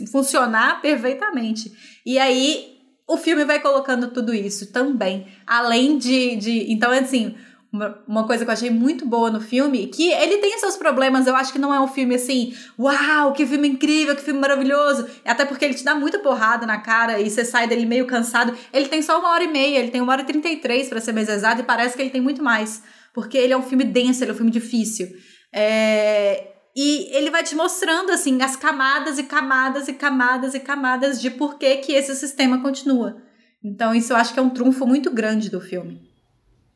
funcionar 0.09 0.81
perfeitamente. 0.81 1.69
E 2.05 2.17
aí 2.17 2.79
o 3.05 3.17
filme 3.17 3.43
vai 3.43 3.59
colocando 3.59 4.07
tudo 4.07 4.33
isso 4.33 4.71
também. 4.71 5.27
Além 5.45 5.97
de. 5.97 6.37
de 6.37 6.71
então, 6.71 6.89
assim. 6.91 7.35
Uma, 7.73 7.97
uma 8.05 8.27
coisa 8.27 8.43
que 8.43 8.49
eu 8.49 8.53
achei 8.53 8.69
muito 8.69 9.05
boa 9.05 9.31
no 9.31 9.39
filme, 9.39 9.87
que 9.87 10.11
ele 10.11 10.39
tem 10.39 10.59
seus 10.59 10.75
problemas, 10.75 11.25
eu 11.25 11.33
acho 11.33 11.53
que 11.53 11.57
não 11.57 11.73
é 11.73 11.79
um 11.79 11.87
filme 11.87 12.15
assim, 12.15 12.53
uau, 12.77 13.31
que 13.31 13.47
filme 13.47 13.65
incrível, 13.65 14.13
que 14.13 14.21
filme 14.21 14.41
maravilhoso. 14.41 15.07
Até 15.23 15.45
porque 15.45 15.63
ele 15.63 15.73
te 15.73 15.85
dá 15.85 15.95
muita 15.95 16.19
porrada 16.19 16.65
na 16.65 16.79
cara 16.79 17.21
e 17.21 17.29
você 17.29 17.45
sai 17.45 17.69
dele 17.69 17.85
meio 17.85 18.05
cansado. 18.05 18.53
Ele 18.73 18.89
tem 18.89 19.01
só 19.01 19.17
uma 19.19 19.29
hora 19.29 19.45
e 19.45 19.47
meia, 19.47 19.79
ele 19.79 19.89
tem 19.89 20.01
uma 20.01 20.11
hora 20.11 20.21
e 20.21 20.25
trinta 20.25 20.49
e 20.49 20.57
três, 20.57 20.89
pra 20.89 20.99
ser 20.99 21.13
mais 21.13 21.29
exato, 21.29 21.61
e 21.61 21.63
parece 21.63 21.95
que 21.95 22.01
ele 22.01 22.09
tem 22.09 22.19
muito 22.19 22.43
mais 22.43 22.83
porque 23.13 23.37
ele 23.37 23.53
é 23.53 23.57
um 23.57 23.63
filme 23.63 23.83
denso, 23.83 24.23
ele 24.23 24.31
é 24.31 24.33
um 24.33 24.37
filme 24.37 24.51
difícil. 24.51 25.07
É, 25.53 26.51
e 26.75 27.15
ele 27.15 27.29
vai 27.29 27.43
te 27.43 27.55
mostrando, 27.55 28.11
assim, 28.11 28.41
as 28.41 28.55
camadas 28.55 29.19
e 29.19 29.23
camadas 29.23 29.87
e 29.87 29.93
camadas 29.93 30.53
e 30.53 30.59
camadas 30.59 31.21
de 31.21 31.29
por 31.29 31.57
que, 31.57 31.77
que 31.77 31.91
esse 31.91 32.15
sistema 32.15 32.61
continua. 32.61 33.21
Então, 33.63 33.93
isso 33.93 34.13
eu 34.13 34.17
acho 34.17 34.33
que 34.33 34.39
é 34.39 34.43
um 34.43 34.49
trunfo 34.49 34.87
muito 34.87 35.11
grande 35.11 35.49
do 35.49 35.59
filme. 35.59 36.09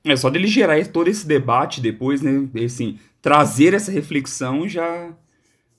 É 0.03 0.15
só 0.15 0.29
dele 0.29 0.47
gerar 0.47 0.85
todo 0.87 1.07
esse 1.07 1.25
debate 1.25 1.81
depois, 1.81 2.21
né? 2.21 2.47
Assim, 2.63 2.99
trazer 3.21 3.73
essa 3.73 3.91
reflexão 3.91 4.67
já, 4.69 5.11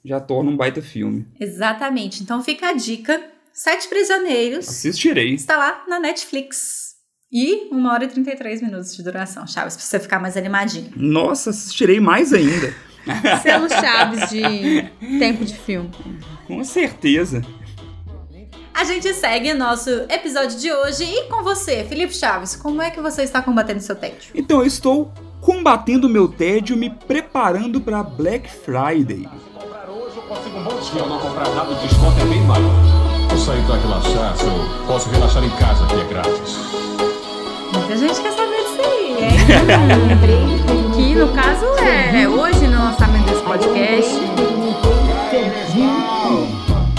já 0.05 0.19
torna 0.19 0.51
um 0.51 0.57
baita 0.57 0.83
filme. 0.83 1.27
Exatamente. 1.39 2.23
Então 2.23 2.43
fica 2.43 2.71
a 2.71 2.73
dica. 2.73 3.23
Sete 3.53 3.89
Prisioneiros. 3.89 4.69
Assistirei. 4.69 5.35
Está 5.35 5.57
lá 5.57 5.85
na 5.89 6.01
Netflix. 6.01 6.86
E 7.33 7.69
uma 7.73 7.93
hora 7.93 8.05
e 8.05 8.09
33 8.09 8.63
minutos 8.63 8.95
de 8.95 9.03
duração, 9.03 9.47
Chaves, 9.47 9.75
pra 9.77 9.85
você 9.85 9.99
ficar 9.99 10.21
mais 10.21 10.37
animadinho. 10.37 10.93
Nossa, 10.95 11.51
assistirei 11.51 11.99
mais 11.99 12.33
ainda. 12.33 12.73
Selo 13.43 13.69
Chaves 13.69 14.31
de 14.31 14.89
tempo 15.19 15.45
de 15.45 15.55
filme. 15.55 15.91
Com 16.47 16.63
certeza. 16.63 17.43
A 18.73 18.85
gente 18.85 19.13
segue 19.15 19.55
nosso 19.55 19.91
episódio 20.09 20.59
de 20.59 20.73
hoje 20.73 21.03
e 21.03 21.25
com 21.29 21.43
você, 21.43 21.85
Felipe 21.85 22.15
Chaves, 22.15 22.55
como 22.55 22.81
é 22.81 22.91
que 22.91 23.01
você 23.01 23.23
está 23.23 23.43
combatendo 23.43 23.81
seu 23.81 23.97
tédio? 23.97 24.31
Então, 24.35 24.61
eu 24.61 24.67
estou 24.67 25.11
combatendo 25.41 26.09
meu 26.09 26.29
tédio 26.29 26.77
me 26.77 26.91
preparando 26.91 27.81
para 27.81 28.03
Black 28.03 28.49
Friday. 28.49 29.29
comprar 29.55 29.89
hoje 29.91 30.17
eu 30.17 30.23
consigo 30.23 30.57
um 30.59 30.63
monte 30.63 30.93
de 30.93 30.99
eu 30.99 31.09
não 31.09 31.19
comprar 31.19 31.49
nada, 31.55 31.71
o 31.71 31.75
desconto 31.77 32.21
é 32.21 32.25
bem 32.27 32.43
maior. 32.43 32.75
Vou 33.29 33.39
sair 33.39 33.65
pra 33.65 33.77
relaxar, 33.77 34.37
se 34.37 34.45
eu 34.45 34.87
posso 34.87 35.09
relaxar 35.11 35.43
em 35.43 35.51
casa, 35.51 35.87
que 35.87 35.95
é 35.95 36.05
grátis. 36.05 36.86
Muita 37.87 37.99
gente 37.99 38.21
quer 38.21 38.33
saber 38.33 38.57
disso 38.57 38.81
aí, 38.83 39.11
hein? 39.23 39.31
Que 40.97 41.15
no 41.15 41.29
caso 41.29 41.67
é 41.79 42.29
hoje 42.29 42.67
no 42.67 42.79
lançamento 42.83 43.27
desse 43.27 43.43
podcast. 43.43 44.11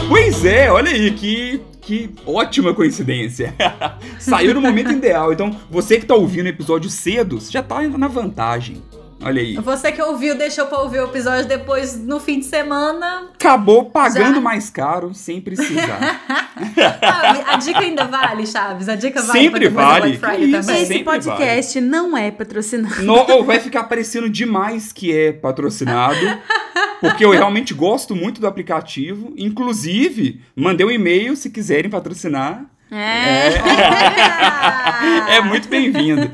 Pois 0.08 0.46
é, 0.46 0.72
olha 0.72 0.89
aí, 0.89 1.12
que, 1.12 1.60
que 1.82 2.10
ótima 2.25 2.74
coincidência. 2.74 3.53
Saiu 4.17 4.53
no 4.53 4.62
momento 4.62 4.94
ideal. 4.94 5.34
Então, 5.34 5.53
você 5.70 6.00
que 6.00 6.06
tá 6.06 6.15
ouvindo 6.15 6.46
o 6.46 6.50
episódio 6.50 6.89
cedo, 6.89 7.38
já 7.50 7.62
tá 7.62 7.82
na 7.82 8.08
vantagem. 8.08 8.82
Olha 9.20 9.42
aí. 9.42 9.56
Você 9.58 9.92
que 9.92 10.02
ouviu, 10.02 10.38
deixou 10.38 10.68
pra 10.68 10.80
ouvir 10.80 11.00
o 11.00 11.06
episódio 11.06 11.46
depois 11.48 11.98
no 11.98 12.20
fim 12.20 12.40
de 12.40 12.46
semana. 12.46 13.30
Acabou 13.34 13.86
pagando 13.86 14.36
Já? 14.36 14.42
mais 14.42 14.70
caro 14.70 15.14
sem 15.14 15.42
precisar. 15.42 16.22
A 17.48 17.58
dica 17.58 17.80
ainda 17.80 18.06
vale, 18.06 18.46
Chaves. 18.46 18.88
A 18.88 18.96
dica 18.96 19.22
vale 19.22 19.40
Sempre 19.40 19.70
vale. 19.70 20.12
isso, 20.12 20.22
também. 20.22 20.60
Esse 20.60 20.86
sempre 20.86 21.04
podcast 21.04 21.82
não 21.82 22.16
é 22.16 22.30
patrocinado. 22.32 23.04
No, 23.04 23.14
ou 23.32 23.44
vai 23.44 23.60
ficar 23.60 23.86
parecendo 23.86 24.30
demais 24.30 24.94
que 24.94 25.16
é 25.16 25.32
patrocinado. 25.32 26.20
Porque 27.02 27.24
eu 27.26 27.32
realmente 27.32 27.74
gosto 27.74 28.16
muito 28.16 28.42
do 28.42 28.48
aplicativo. 28.48 29.34
Inclusive, 29.38 30.42
mandei 30.56 30.86
um 30.86 30.92
e-mail 30.92 31.36
se 31.36 31.50
quiserem 31.50 31.90
patrocinar. 31.90 32.66
É. 32.91 33.50
É 35.29 35.41
muito 35.41 35.67
bem-vindo. 35.67 36.32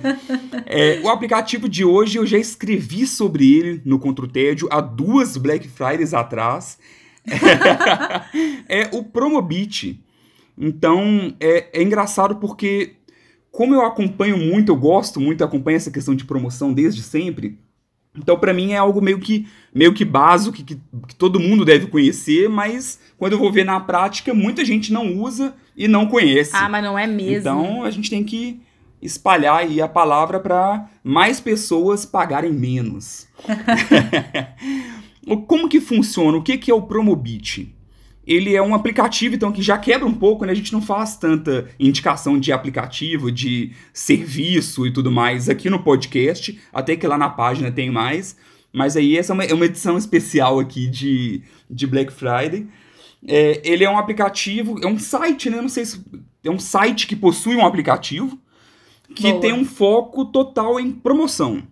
É, 0.66 1.00
o 1.04 1.10
aplicativo 1.10 1.68
de 1.68 1.84
hoje 1.84 2.18
eu 2.18 2.26
já 2.26 2.38
escrevi 2.38 3.06
sobre 3.06 3.58
ele 3.58 3.82
no 3.84 4.00
Contra 4.00 4.24
o 4.24 4.28
Tédio 4.28 4.70
há 4.72 4.80
duas 4.80 5.36
Black 5.36 5.68
Fridays 5.68 6.14
atrás. 6.14 6.78
é 8.70 8.90
o 8.94 9.04
Promobit. 9.04 10.02
Então 10.58 11.36
é, 11.40 11.80
é 11.80 11.84
engraçado 11.84 12.38
porque, 12.38 12.94
como 13.52 13.74
eu 13.74 13.86
acompanho 13.86 14.38
muito, 14.38 14.72
eu 14.72 14.76
gosto 14.76 15.20
muito, 15.20 15.44
acompanho 15.44 15.78
essa 15.78 15.92
questão 15.92 16.16
de 16.16 16.24
promoção 16.24 16.72
desde 16.72 17.02
sempre. 17.02 17.60
Então, 18.16 18.38
pra 18.38 18.54
mim, 18.54 18.74
é 18.74 18.78
algo 18.78 19.02
meio 19.02 19.20
que, 19.20 19.48
meio 19.74 19.94
que 19.94 20.06
básico, 20.06 20.56
que, 20.56 20.64
que, 20.64 20.82
que 21.08 21.16
todo 21.16 21.40
mundo 21.40 21.66
deve 21.66 21.88
conhecer, 21.88 22.48
mas 22.48 23.00
quando 23.18 23.34
eu 23.34 23.40
vou 23.40 23.52
ver 23.52 23.66
na 23.66 23.80
prática, 23.80 24.34
muita 24.34 24.64
gente 24.64 24.94
não 24.94 25.18
usa 25.18 25.56
e 25.76 25.88
não 25.88 26.06
conhece. 26.06 26.52
Ah, 26.54 26.70
mas 26.70 26.84
não 26.84 26.98
é 26.98 27.08
mesmo. 27.08 27.40
Então 27.40 27.84
a 27.84 27.90
gente 27.90 28.10
tem 28.10 28.24
que 28.24 28.62
espalhar 29.02 29.58
aí 29.58 29.82
a 29.82 29.88
palavra 29.88 30.40
para 30.40 30.88
mais 31.04 31.40
pessoas 31.40 32.06
pagarem 32.06 32.54
menos. 32.54 33.28
Como 35.48 35.70
que 35.70 35.82
funciona? 35.82 36.38
O 36.38 36.44
que 36.44 36.58
que 36.58 36.70
é 36.70 36.74
o 36.74 36.82
Promobit? 36.82 37.74
Ele 38.26 38.56
é 38.56 38.62
um 38.62 38.74
aplicativo, 38.74 39.36
então, 39.36 39.52
que 39.52 39.62
já 39.62 39.78
quebra 39.78 40.08
um 40.08 40.14
pouco, 40.14 40.46
né? 40.46 40.52
A 40.52 40.56
gente 40.56 40.72
não 40.72 40.82
faz 40.82 41.18
tanta 41.18 41.70
indicação 41.80 42.40
de 42.40 42.52
aplicativo, 42.52 43.32
de 43.32 43.72
serviço 43.92 44.88
e 44.88 44.92
tudo 44.92 45.12
mais 45.12 45.50
aqui 45.50 45.70
no 45.70 45.84
podcast, 45.84 46.58
até 46.72 46.96
que 46.96 47.06
lá 47.06 47.18
na 47.18 47.30
página 47.30 47.72
tem 47.72 47.92
mais. 47.92 48.38
Mas 48.72 48.96
aí 48.96 49.18
essa 49.18 49.32
é 49.32 49.36
uma, 49.36 49.44
é 49.44 49.54
uma 49.54 49.66
edição 49.66 49.98
especial 49.98 50.60
aqui 50.60 50.88
de, 50.88 51.42
de 51.70 51.86
Black 51.86 52.14
Friday. 52.14 52.68
É, 53.28 53.62
ele 53.64 53.84
é 53.84 53.90
um 53.90 53.98
aplicativo, 53.98 54.80
é 54.82 54.88
um 54.88 54.98
site, 54.98 55.50
né? 55.50 55.62
Não 55.62 55.70
sei 55.70 55.86
se. 55.86 56.04
É 56.44 56.50
um 56.50 56.60
site 56.60 57.08
que 57.08 57.16
possui 57.16 57.56
um 57.56 57.66
aplicativo 57.66 58.38
que 59.16 59.30
Boa. 59.30 59.42
tem 59.42 59.54
um 59.54 59.64
foco 59.64 60.26
total 60.26 60.80
em 60.80 60.92
promoção. 60.92 61.64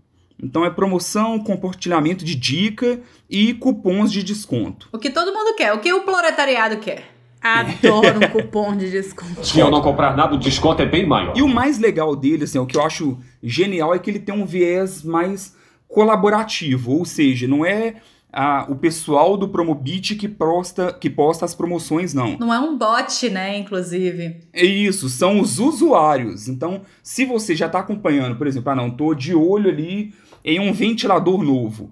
Então 0.41 0.65
é 0.65 0.69
promoção, 0.69 1.39
compartilhamento 1.39 2.25
de 2.25 2.35
dica 2.35 2.99
e 3.29 3.53
cupons 3.53 4.11
de 4.11 4.23
desconto. 4.23 4.89
O 4.91 4.97
que 4.97 5.09
todo 5.09 5.33
mundo 5.33 5.55
quer, 5.55 5.73
o 5.73 5.79
que 5.79 5.93
o 5.93 6.01
proletariado 6.01 6.77
quer. 6.77 7.03
Adoro 7.41 8.19
um 8.19 8.29
cupom 8.29 8.75
de 8.75 8.89
desconto. 8.89 9.45
Se 9.45 9.59
eu 9.59 9.71
não 9.71 9.81
comprar 9.81 10.15
nada, 10.15 10.35
o 10.35 10.37
desconto 10.37 10.81
é 10.81 10.85
bem 10.85 11.05
maior. 11.05 11.35
E 11.35 11.41
o 11.41 11.47
mais 11.47 11.79
legal 11.79 12.15
dele, 12.15 12.43
assim, 12.43 12.59
o 12.59 12.65
que 12.65 12.77
eu 12.77 12.83
acho 12.83 13.17
genial 13.41 13.93
é 13.95 13.99
que 13.99 14.09
ele 14.09 14.19
tem 14.19 14.33
um 14.33 14.45
viés 14.45 15.03
mais 15.03 15.55
colaborativo, 15.87 16.97
ou 16.99 17.05
seja, 17.05 17.47
não 17.47 17.65
é 17.65 17.95
ah, 18.33 18.65
o 18.69 18.75
pessoal 18.75 19.35
do 19.35 19.49
Promobit 19.49 20.15
que 20.15 20.27
posta, 20.27 20.93
que 20.93 21.09
posta 21.09 21.43
as 21.43 21.53
promoções, 21.53 22.13
não. 22.13 22.37
Não 22.37 22.53
é 22.53 22.59
um 22.59 22.77
bot, 22.77 23.29
né, 23.29 23.57
inclusive. 23.57 24.37
É 24.53 24.63
isso, 24.63 25.09
são 25.09 25.39
os 25.41 25.59
usuários. 25.59 26.47
Então, 26.47 26.81
se 27.03 27.25
você 27.25 27.55
já 27.55 27.65
está 27.65 27.79
acompanhando, 27.79 28.37
por 28.37 28.47
exemplo, 28.47 28.71
ah 28.71 28.75
não, 28.75 28.89
tô 28.89 29.13
de 29.13 29.35
olho 29.35 29.69
ali 29.69 30.13
em 30.45 30.59
um 30.59 30.71
ventilador 30.71 31.43
novo. 31.43 31.91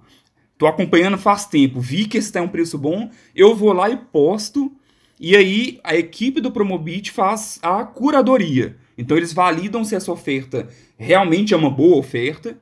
Tô 0.56 0.66
acompanhando 0.66 1.16
faz 1.16 1.46
tempo, 1.46 1.80
vi 1.80 2.06
que 2.06 2.18
esse 2.18 2.32
tá 2.32 2.42
um 2.42 2.48
preço 2.48 2.76
bom, 2.76 3.10
eu 3.34 3.54
vou 3.54 3.72
lá 3.72 3.88
e 3.88 3.96
posto, 3.96 4.70
e 5.18 5.36
aí 5.36 5.78
a 5.82 5.94
equipe 5.94 6.40
do 6.40 6.50
Promobit 6.50 7.10
faz 7.10 7.58
a 7.62 7.84
curadoria. 7.84 8.76
Então 8.96 9.16
eles 9.16 9.32
validam 9.32 9.84
se 9.84 9.94
essa 9.94 10.12
oferta 10.12 10.68
realmente 10.98 11.54
é 11.54 11.56
uma 11.56 11.70
boa 11.70 11.96
oferta, 11.96 12.58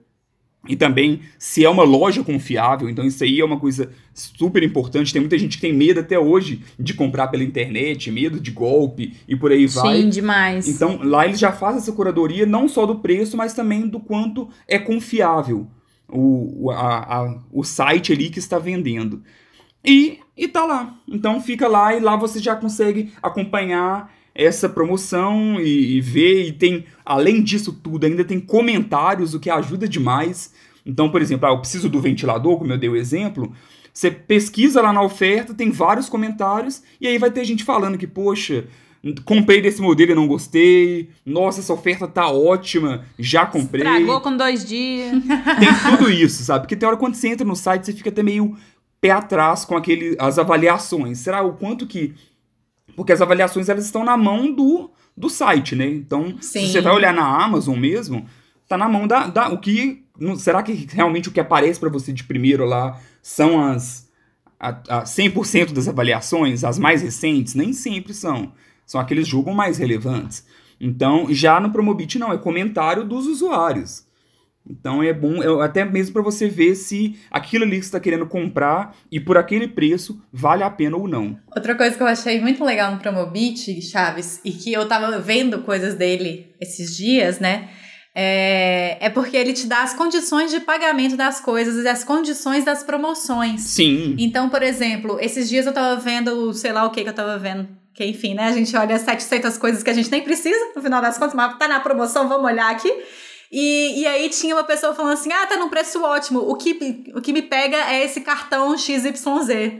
e 0.66 0.76
também 0.76 1.20
se 1.38 1.64
é 1.64 1.68
uma 1.70 1.84
loja 1.84 2.22
confiável, 2.24 2.90
então 2.90 3.04
isso 3.06 3.22
aí 3.24 3.40
é 3.40 3.44
uma 3.44 3.58
coisa 3.58 3.90
super 4.12 4.62
importante. 4.62 5.12
Tem 5.12 5.20
muita 5.20 5.38
gente 5.38 5.56
que 5.56 5.60
tem 5.62 5.72
medo 5.72 6.00
até 6.00 6.18
hoje 6.18 6.62
de 6.78 6.92
comprar 6.94 7.28
pela 7.28 7.44
internet, 7.44 8.10
medo 8.10 8.40
de 8.40 8.50
golpe 8.50 9.14
e 9.26 9.36
por 9.36 9.52
aí 9.52 9.66
vai. 9.66 10.02
Sim, 10.02 10.08
demais. 10.10 10.68
Então, 10.68 10.98
lá 11.02 11.24
eles 11.24 11.38
já 11.38 11.52
fazem 11.52 11.78
essa 11.80 11.92
curadoria 11.92 12.44
não 12.44 12.68
só 12.68 12.84
do 12.84 12.96
preço, 12.98 13.36
mas 13.36 13.54
também 13.54 13.86
do 13.86 14.00
quanto 14.00 14.48
é 14.66 14.78
confiável 14.78 15.68
o, 16.08 16.70
a- 16.70 17.18
a- 17.22 17.38
o 17.52 17.62
site 17.62 18.12
ali 18.12 18.28
que 18.28 18.38
está 18.38 18.58
vendendo. 18.58 19.22
E, 19.84 20.18
e 20.36 20.48
tá 20.48 20.64
lá. 20.64 20.98
Então 21.06 21.40
fica 21.40 21.68
lá 21.68 21.94
e 21.94 22.00
lá 22.00 22.16
você 22.16 22.40
já 22.40 22.56
consegue 22.56 23.12
acompanhar 23.22 24.12
essa 24.38 24.68
promoção 24.68 25.60
e, 25.60 25.96
e 25.96 26.00
ver. 26.00 26.46
E 26.46 26.52
tem, 26.52 26.84
além 27.04 27.42
disso 27.42 27.72
tudo, 27.72 28.06
ainda 28.06 28.24
tem 28.24 28.38
comentários, 28.38 29.34
o 29.34 29.40
que 29.40 29.50
ajuda 29.50 29.88
demais. 29.88 30.54
Então, 30.86 31.10
por 31.10 31.20
exemplo, 31.20 31.48
ah, 31.48 31.50
eu 31.50 31.58
preciso 31.58 31.88
do 31.88 32.00
ventilador, 32.00 32.56
como 32.56 32.72
eu 32.72 32.78
dei 32.78 32.88
o 32.88 32.96
exemplo. 32.96 33.52
Você 33.92 34.12
pesquisa 34.12 34.80
lá 34.80 34.92
na 34.92 35.02
oferta, 35.02 35.52
tem 35.52 35.72
vários 35.72 36.08
comentários, 36.08 36.82
e 37.00 37.08
aí 37.08 37.18
vai 37.18 37.32
ter 37.32 37.44
gente 37.44 37.64
falando 37.64 37.98
que, 37.98 38.06
poxa, 38.06 38.64
comprei 39.24 39.60
desse 39.60 39.82
modelo 39.82 40.12
e 40.12 40.14
não 40.14 40.28
gostei. 40.28 41.10
Nossa, 41.26 41.58
essa 41.58 41.72
oferta 41.72 42.06
tá 42.06 42.30
ótima, 42.30 43.04
já 43.18 43.44
comprei. 43.44 43.82
Estragou 43.82 44.20
com 44.20 44.36
dois 44.36 44.64
dias. 44.64 45.10
Tem 45.58 45.90
tudo 45.90 46.08
isso, 46.08 46.44
sabe? 46.44 46.60
Porque 46.60 46.76
tem 46.76 46.88
hora 46.88 46.96
quando 46.96 47.14
você 47.14 47.28
entra 47.28 47.44
no 47.44 47.56
site, 47.56 47.86
você 47.86 47.92
fica 47.92 48.10
até 48.10 48.22
meio 48.22 48.56
pé 49.00 49.10
atrás 49.10 49.64
com 49.64 49.76
aquele, 49.76 50.16
as 50.18 50.38
avaliações. 50.38 51.18
Será 51.18 51.42
o 51.42 51.54
quanto 51.54 51.84
que. 51.86 52.14
Porque 52.98 53.12
as 53.12 53.22
avaliações 53.22 53.68
elas 53.68 53.84
estão 53.84 54.02
na 54.02 54.16
mão 54.16 54.52
do, 54.52 54.90
do 55.16 55.30
site, 55.30 55.76
né? 55.76 55.86
Então, 55.86 56.36
Sim. 56.40 56.66
se 56.66 56.72
você 56.72 56.80
vai 56.80 56.92
olhar 56.92 57.14
na 57.14 57.44
Amazon 57.44 57.78
mesmo, 57.78 58.26
tá 58.66 58.76
na 58.76 58.88
mão 58.88 59.06
da. 59.06 59.28
da 59.28 59.50
o 59.50 59.58
que. 59.58 60.04
não- 60.18 60.34
será 60.34 60.64
que 60.64 60.72
realmente 60.90 61.28
o 61.28 61.32
que 61.32 61.38
aparece 61.38 61.78
para 61.78 61.88
você 61.88 62.12
de 62.12 62.24
primeiro 62.24 62.64
lá 62.64 62.98
são 63.22 63.62
as. 63.62 64.08
A, 64.58 64.70
a 64.70 65.04
100% 65.04 65.72
das 65.72 65.86
avaliações, 65.86 66.64
as 66.64 66.76
mais 66.76 67.00
recentes? 67.00 67.54
Nem 67.54 67.72
sempre 67.72 68.12
são. 68.12 68.52
São 68.84 69.00
aqueles 69.00 69.26
que 69.26 69.30
julgam 69.30 69.54
mais 69.54 69.78
relevantes. 69.78 70.44
Então, 70.80 71.28
já 71.30 71.60
no 71.60 71.70
Promobit 71.70 72.18
não, 72.18 72.32
é 72.32 72.36
comentário 72.36 73.04
dos 73.04 73.28
usuários. 73.28 74.07
Então 74.68 75.02
é 75.02 75.12
bom, 75.12 75.42
é 75.42 75.64
até 75.64 75.84
mesmo 75.84 76.12
para 76.12 76.22
você 76.22 76.48
ver 76.48 76.74
se 76.74 77.18
aquilo 77.30 77.64
ali 77.64 77.76
que 77.76 77.82
você 77.82 77.88
está 77.88 78.00
querendo 78.00 78.26
comprar 78.26 78.94
e 79.10 79.18
por 79.18 79.38
aquele 79.38 79.68
preço 79.68 80.20
vale 80.32 80.62
a 80.62 80.70
pena 80.70 80.96
ou 80.96 81.08
não. 81.08 81.38
Outra 81.54 81.74
coisa 81.74 81.96
que 81.96 82.02
eu 82.02 82.06
achei 82.06 82.40
muito 82.40 82.64
legal 82.64 82.92
no 82.92 82.98
Promobit, 82.98 83.80
Chaves, 83.82 84.40
e 84.44 84.52
que 84.52 84.72
eu 84.72 84.86
tava 84.86 85.18
vendo 85.18 85.60
coisas 85.60 85.94
dele 85.94 86.54
esses 86.60 86.96
dias, 86.96 87.38
né? 87.38 87.68
É, 88.20 88.98
é 89.00 89.10
porque 89.10 89.36
ele 89.36 89.52
te 89.52 89.66
dá 89.66 89.82
as 89.82 89.94
condições 89.94 90.50
de 90.50 90.58
pagamento 90.60 91.16
das 91.16 91.40
coisas 91.40 91.84
e 91.84 91.88
as 91.88 92.02
condições 92.02 92.64
das 92.64 92.82
promoções. 92.82 93.60
Sim. 93.60 94.16
Então, 94.18 94.48
por 94.48 94.62
exemplo, 94.62 95.18
esses 95.20 95.48
dias 95.48 95.66
eu 95.66 95.72
tava 95.72 96.00
vendo, 96.00 96.52
sei 96.52 96.72
lá 96.72 96.84
o 96.84 96.90
que 96.90 97.04
que 97.04 97.08
eu 97.08 97.14
tava 97.14 97.38
vendo. 97.38 97.68
Que 97.94 98.04
enfim, 98.04 98.34
né? 98.34 98.44
A 98.48 98.52
gente 98.52 98.76
olha 98.76 98.98
700 98.98 99.56
coisas 99.56 99.82
que 99.82 99.90
a 99.90 99.92
gente 99.92 100.10
nem 100.10 100.22
precisa, 100.22 100.72
no 100.74 100.82
final 100.82 101.00
das 101.00 101.16
contas, 101.16 101.34
mas 101.34 101.56
tá 101.58 101.68
na 101.68 101.78
promoção, 101.80 102.28
vamos 102.28 102.50
olhar 102.50 102.70
aqui. 102.70 102.92
E, 103.50 104.00
e 104.00 104.06
aí 104.06 104.28
tinha 104.28 104.54
uma 104.54 104.64
pessoa 104.64 104.94
falando 104.94 105.12
assim: 105.14 105.32
ah, 105.32 105.46
tá 105.46 105.56
num 105.56 105.68
preço 105.68 106.02
ótimo. 106.02 106.40
O 106.40 106.54
que, 106.56 107.04
o 107.14 107.20
que 107.20 107.32
me 107.32 107.42
pega 107.42 107.76
é 107.90 108.04
esse 108.04 108.20
cartão 108.20 108.76
XYZ. 108.76 109.72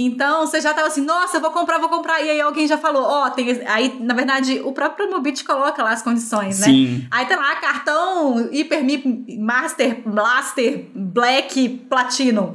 Então, 0.00 0.46
você 0.46 0.60
já 0.60 0.72
tava 0.72 0.86
assim, 0.86 1.00
nossa, 1.04 1.38
eu 1.38 1.40
vou 1.40 1.50
comprar, 1.50 1.78
vou 1.78 1.88
comprar. 1.88 2.22
E 2.22 2.30
aí 2.30 2.40
alguém 2.40 2.68
já 2.68 2.78
falou, 2.78 3.02
ó, 3.02 3.30
tem. 3.30 3.48
esse- 3.48 3.66
Aí, 3.66 3.96
na 3.98 4.14
verdade, 4.14 4.60
o 4.64 4.70
próprio 4.72 5.08
Promobit 5.08 5.42
coloca 5.44 5.82
lá 5.82 5.90
as 5.90 6.02
condições, 6.02 6.60
né? 6.60 6.66
Sim. 6.66 7.06
Aí 7.10 7.26
tem 7.26 7.36
lá 7.36 7.56
cartão 7.56 8.48
Hypermip 8.52 9.04
Master, 9.36 10.00
Blaster, 10.08 10.86
Black, 10.94 11.68
Platinum. 11.90 12.54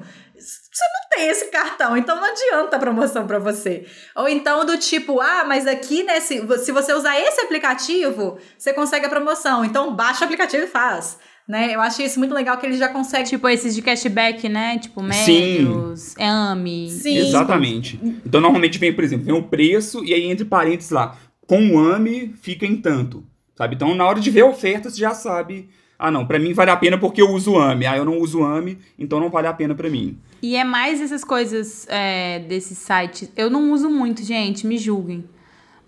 Você 0.74 0.84
não 0.86 1.10
tem 1.12 1.30
esse 1.30 1.52
cartão, 1.52 1.96
então 1.96 2.16
não 2.16 2.24
adianta 2.24 2.78
a 2.78 2.80
promoção 2.80 3.28
pra 3.28 3.38
você. 3.38 3.86
Ou 4.16 4.28
então 4.28 4.66
do 4.66 4.76
tipo, 4.76 5.22
ah, 5.22 5.46
mas 5.48 5.68
aqui 5.68 6.02
nesse, 6.02 6.42
se 6.66 6.72
você 6.72 6.94
usar 6.94 7.20
esse 7.20 7.42
aplicativo, 7.42 8.40
você 8.58 8.74
consegue 8.74 9.06
a 9.06 9.10
promoção. 9.10 9.64
Então 9.64 9.96
baixa 9.96 10.22
o 10.22 10.24
aplicativo 10.24 10.64
e 10.64 10.68
faz. 10.68 11.20
Né? 11.48 11.76
Eu 11.76 11.82
achei 11.82 12.08
isso 12.08 12.18
muito 12.18 12.34
legal 12.34 12.58
que 12.58 12.66
ele 12.66 12.78
já 12.78 12.88
consegue. 12.88 13.30
tipo 13.30 13.48
esses 13.48 13.76
de 13.76 13.84
cashback, 13.84 14.50
né? 14.50 14.80
Tipo, 14.80 15.02
Sim. 15.14 15.64
médios, 15.66 16.16
AMI. 16.18 16.90
Sim. 16.90 17.18
Exatamente. 17.18 18.00
Então 18.26 18.42
normalmente 18.42 18.80
vem, 18.80 18.94
por 18.94 19.04
exemplo, 19.04 19.26
vem 19.26 19.36
o 19.36 19.44
preço 19.44 20.04
e 20.04 20.12
aí 20.12 20.24
entre 20.24 20.46
parênteses 20.46 20.90
lá, 20.90 21.16
com 21.46 21.76
o 21.76 21.80
AMI 21.80 22.34
fica 22.42 22.66
em 22.66 22.78
tanto. 22.78 23.24
Sabe? 23.56 23.76
Então 23.76 23.94
na 23.94 24.06
hora 24.06 24.20
de 24.20 24.32
ver 24.32 24.42
a 24.42 24.48
oferta 24.48 24.90
você 24.90 25.00
já 25.00 25.14
sabe, 25.14 25.70
ah 26.04 26.12
não, 26.12 26.26
pra 26.26 26.38
mim 26.38 26.52
vale 26.52 26.70
a 26.70 26.76
pena 26.76 26.98
porque 26.98 27.22
eu 27.22 27.30
uso 27.30 27.58
AMI. 27.58 27.86
Ah, 27.86 27.96
eu 27.96 28.04
não 28.04 28.20
uso 28.20 28.44
AMI, 28.44 28.78
então 29.00 29.22
não 29.22 29.30
vale 29.30 29.48
a 29.48 29.54
pena 29.54 29.74
pra 29.74 29.90
mim. 29.90 30.18
E 30.42 30.58
é 30.58 30.64
mais 30.66 31.00
essas 31.00 31.24
coisas 31.24 31.88
é, 31.90 32.40
desses 32.40 32.78
sites. 32.78 33.32
Eu 33.38 33.50
não 33.50 33.72
uso 33.72 33.90
muito, 33.90 34.22
gente, 34.22 34.68
me 34.68 34.78
julguem. 34.78 35.24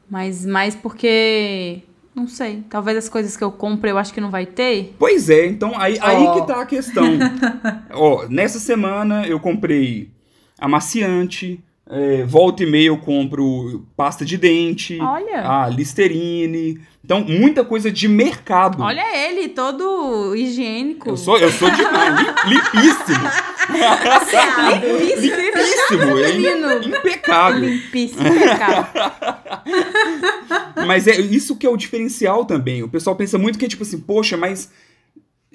Mas 0.09 0.45
mais 0.45 0.73
porque. 0.73 1.81
Não 2.15 2.29
sei. 2.29 2.63
Talvez 2.69 2.97
as 2.97 3.09
coisas 3.09 3.35
que 3.35 3.43
eu 3.43 3.51
compro 3.51 3.89
eu 3.89 3.97
acho 3.97 4.13
que 4.13 4.21
não 4.21 4.31
vai 4.31 4.45
ter. 4.45 4.95
Pois 4.97 5.29
é, 5.29 5.47
então 5.47 5.77
aí, 5.77 5.99
aí 5.99 6.23
Ó. 6.23 6.39
que 6.39 6.47
tá 6.47 6.61
a 6.61 6.65
questão. 6.65 7.03
Ó, 7.91 8.25
nessa 8.29 8.57
semana 8.57 9.27
eu 9.27 9.37
comprei 9.37 10.11
amaciante, 10.57 11.61
é, 11.89 12.23
volta 12.23 12.63
e 12.63 12.65
meia 12.65 12.87
eu 12.87 12.97
compro 12.97 13.85
pasta 13.95 14.25
de 14.25 14.37
dente, 14.37 14.97
Olha. 14.99 15.47
a 15.49 15.67
Listerine. 15.69 16.79
Então, 17.03 17.23
muita 17.23 17.63
coisa 17.63 17.91
de 17.91 18.07
mercado. 18.07 18.81
Olha 18.81 19.03
ele, 19.15 19.49
todo 19.49 20.35
higiênico. 20.35 21.09
Eu 21.09 21.17
sou, 21.17 21.37
eu 21.37 21.51
sou 21.51 21.69
demais, 21.69 22.15
lim- 22.49 22.55
limpíssimo. 22.55 23.29
limpíssimo, 25.21 26.17
é 26.17 26.31
Menino. 26.33 26.73
im- 26.83 26.89
impecável. 26.89 27.59
Limpíssimo, 27.69 28.27
impecável. 28.27 28.85
Mas 30.85 31.07
é 31.07 31.15
isso 31.19 31.55
que 31.55 31.65
é 31.65 31.69
o 31.69 31.77
diferencial 31.77 32.45
também. 32.45 32.83
O 32.83 32.87
pessoal 32.89 33.15
pensa 33.15 33.37
muito 33.37 33.57
que 33.59 33.65
é 33.65 33.67
tipo 33.67 33.83
assim, 33.83 33.99
poxa, 33.99 34.35
mas 34.37 34.71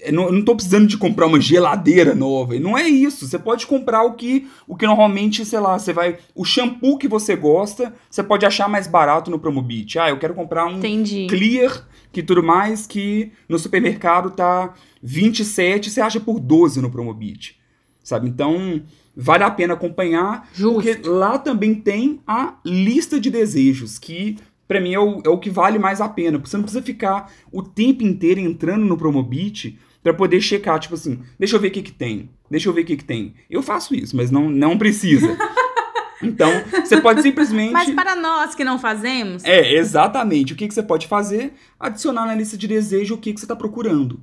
eu 0.02 0.12
não, 0.12 0.24
eu 0.24 0.32
não 0.32 0.42
tô 0.42 0.54
precisando 0.54 0.86
de 0.86 0.96
comprar 0.96 1.26
uma 1.26 1.40
geladeira 1.40 2.14
nova. 2.14 2.58
Não 2.58 2.76
é 2.76 2.88
isso. 2.88 3.26
Você 3.26 3.38
pode 3.38 3.66
comprar 3.66 4.02
o 4.02 4.14
que, 4.14 4.48
o 4.66 4.76
que 4.76 4.86
normalmente, 4.86 5.44
sei 5.44 5.60
lá, 5.60 5.78
você 5.78 5.92
vai. 5.92 6.18
O 6.34 6.44
shampoo 6.44 6.98
que 6.98 7.08
você 7.08 7.36
gosta, 7.36 7.94
você 8.08 8.22
pode 8.22 8.46
achar 8.46 8.68
mais 8.68 8.86
barato 8.86 9.30
no 9.30 9.38
Promobit. 9.38 9.98
Ah, 9.98 10.10
eu 10.10 10.18
quero 10.18 10.34
comprar 10.34 10.66
um 10.66 10.78
Entendi. 10.78 11.26
Clear, 11.28 11.88
que 12.12 12.22
tudo 12.22 12.42
mais, 12.42 12.86
que 12.86 13.32
no 13.48 13.58
supermercado 13.58 14.30
tá 14.30 14.74
27, 15.02 15.90
você 15.90 16.00
acha 16.00 16.20
por 16.20 16.40
12 16.40 16.80
no 16.80 16.90
Promobit. 16.90 17.58
Sabe? 18.02 18.28
Então, 18.28 18.82
vale 19.14 19.44
a 19.44 19.50
pena 19.50 19.74
acompanhar. 19.74 20.48
Justo. 20.52 20.74
Porque 20.74 21.08
lá 21.08 21.38
também 21.38 21.74
tem 21.74 22.20
a 22.26 22.54
lista 22.64 23.20
de 23.20 23.30
desejos, 23.30 23.98
que 23.98 24.36
pra 24.66 24.80
mim 24.80 24.94
é 24.94 25.00
o, 25.00 25.20
é 25.24 25.28
o 25.28 25.38
que 25.38 25.50
vale 25.50 25.78
mais 25.78 26.00
a 26.00 26.08
pena. 26.08 26.38
Porque 26.38 26.50
você 26.50 26.56
não 26.56 26.64
precisa 26.64 26.82
ficar 26.82 27.30
o 27.52 27.62
tempo 27.62 28.02
inteiro 28.02 28.40
entrando 28.40 28.84
no 28.84 28.96
Promobit 28.96 29.78
pra 30.02 30.14
poder 30.14 30.40
checar, 30.40 30.78
tipo 30.78 30.94
assim, 30.94 31.20
deixa 31.38 31.56
eu 31.56 31.60
ver 31.60 31.68
o 31.68 31.70
que 31.70 31.82
que 31.82 31.92
tem. 31.92 32.30
Deixa 32.50 32.68
eu 32.68 32.72
ver 32.72 32.82
o 32.82 32.84
que 32.84 32.96
que 32.96 33.04
tem. 33.04 33.34
Eu 33.48 33.62
faço 33.62 33.94
isso, 33.94 34.16
mas 34.16 34.30
não, 34.30 34.48
não 34.48 34.76
precisa. 34.78 35.36
então, 36.22 36.50
você 36.84 37.00
pode 37.00 37.22
simplesmente... 37.22 37.72
Mas 37.72 37.90
para 37.94 38.16
nós 38.16 38.54
que 38.54 38.64
não 38.64 38.78
fazemos, 38.78 39.44
É, 39.44 39.74
exatamente. 39.74 40.52
O 40.52 40.56
que, 40.56 40.66
que 40.66 40.74
você 40.74 40.82
pode 40.82 41.06
fazer? 41.06 41.52
Adicionar 41.78 42.26
na 42.26 42.34
lista 42.34 42.56
de 42.56 42.66
desejo 42.66 43.14
o 43.14 43.18
que, 43.18 43.32
que 43.32 43.40
você 43.40 43.44
está 43.44 43.54
procurando. 43.56 44.20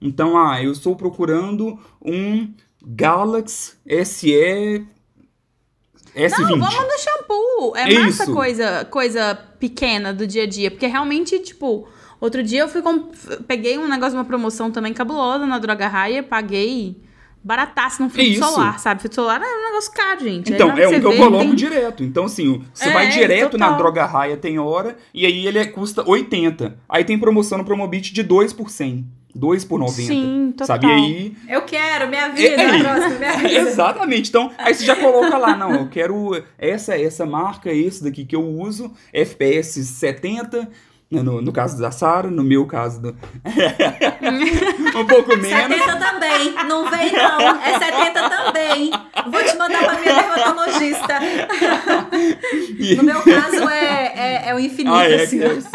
Então, 0.00 0.36
ah, 0.38 0.62
eu 0.62 0.72
estou 0.72 0.96
procurando 0.96 1.78
um 2.02 2.52
Galaxy 2.82 3.74
SE 4.04 4.86
S20. 6.14 6.40
Não, 6.40 6.58
vamos 6.58 6.72
no 6.72 6.98
shampoo. 6.98 7.76
É, 7.76 7.92
É 7.92 7.98
massa 8.00 8.24
isso. 8.24 8.32
coisa, 8.32 8.84
coisa 8.86 9.34
pequena 9.58 10.12
do 10.12 10.26
dia 10.26 10.44
a 10.44 10.46
dia. 10.46 10.70
Porque 10.70 10.86
realmente, 10.86 11.38
tipo, 11.40 11.88
outro 12.20 12.42
dia 12.42 12.60
eu 12.60 12.68
fui 12.68 12.82
comp- 12.82 13.14
peguei 13.46 13.78
um 13.78 13.88
negócio, 13.88 14.16
uma 14.16 14.24
promoção 14.24 14.70
também 14.70 14.92
cabulosa 14.92 15.46
na 15.46 15.58
Droga 15.58 15.88
Raia, 15.88 16.22
paguei 16.22 16.96
barataço 17.42 18.02
no 18.02 18.10
filtro 18.10 18.22
É 18.30 18.34
isso. 18.34 18.44
solar, 18.44 18.78
sabe? 18.78 19.00
Filtro 19.00 19.22
solar 19.22 19.40
é 19.40 19.44
um 19.46 19.64
negócio 19.70 19.92
caro, 19.94 20.20
gente. 20.20 20.52
Então, 20.52 20.68
é 20.76 20.86
o 20.86 20.90
você 20.90 21.00
que 21.00 21.06
eu 21.06 21.16
coloco 21.16 21.44
tem- 21.46 21.54
direto. 21.54 22.04
Então, 22.04 22.24
assim, 22.26 22.62
você 22.74 22.90
É, 22.90 22.92
vai 22.92 23.08
direto 23.08 23.56
na. 23.56 23.70
Droga 23.72 24.04
Raia, 24.04 24.36
tem 24.36 24.58
hora, 24.58 24.96
e 25.14 25.24
aí 25.24 25.46
ele 25.46 25.58
é- 25.58 25.64
custa 25.64 26.06
80. 26.06 26.78
Aí 26.86 27.02
tem 27.02 27.18
promoção 27.18 27.56
no 27.56 27.64
Promobit 27.64 28.12
de 28.12 28.22
2 28.22 28.52
por 28.52 28.68
100. 28.70 29.06
2 29.34 29.64
por 29.64 29.78
90. 29.78 30.02
Sim, 30.12 30.50
total. 30.56 30.66
Sabe? 30.66 30.86
E 30.86 30.90
aí 30.90 31.36
Eu 31.48 31.62
quero, 31.62 32.08
minha 32.08 32.28
vida, 32.30 32.60
É, 32.62 32.76
é. 32.76 32.78
próxima, 32.82 33.08
minha 33.18 33.32
vida. 33.38 33.52
Exatamente. 33.60 34.28
Então, 34.28 34.50
aí 34.58 34.74
você 34.74 34.84
já 34.84 34.96
coloca 34.96 35.38
lá, 35.38 35.56
não, 35.56 35.70
eu 35.72 35.88
quero 35.88 36.42
essa 36.58 36.98
essa 37.00 37.24
marca, 37.24 37.72
esse 37.72 38.02
daqui 38.04 38.24
que 38.24 38.34
eu 38.36 38.42
uso, 38.44 38.92
FPS 39.12 39.82
70, 39.84 40.62
né, 40.62 40.68
no, 41.10 41.42
no 41.42 41.52
caso 41.52 41.78
da 41.80 41.90
Sara, 41.90 42.30
no 42.30 42.42
meu 42.44 42.66
caso 42.66 43.02
do... 43.02 43.08
um 44.96 45.04
pouco 45.06 45.36
menos. 45.36 45.76
70 45.76 45.96
também. 45.98 46.54
Não 46.68 46.88
vem, 46.90 47.12
não. 47.12 47.60
É 47.62 47.78
70 47.78 48.30
também. 48.30 48.90
Vou 49.30 49.42
te 49.42 49.56
mandar 49.58 49.84
pra 49.84 49.98
minha 50.00 50.14
dermatologista. 50.14 51.18
E- 52.78 52.94
No 52.94 53.02
meu 53.02 53.20
caso, 53.22 53.68
é, 53.68 54.12
é, 54.14 54.42
é 54.50 54.54
o 54.54 54.58
infinito, 54.60 54.94
Ah, 54.94 55.04
é, 55.08 55.22
assim. 55.24 55.38
meu 55.38 55.48
Deus. 55.48 55.64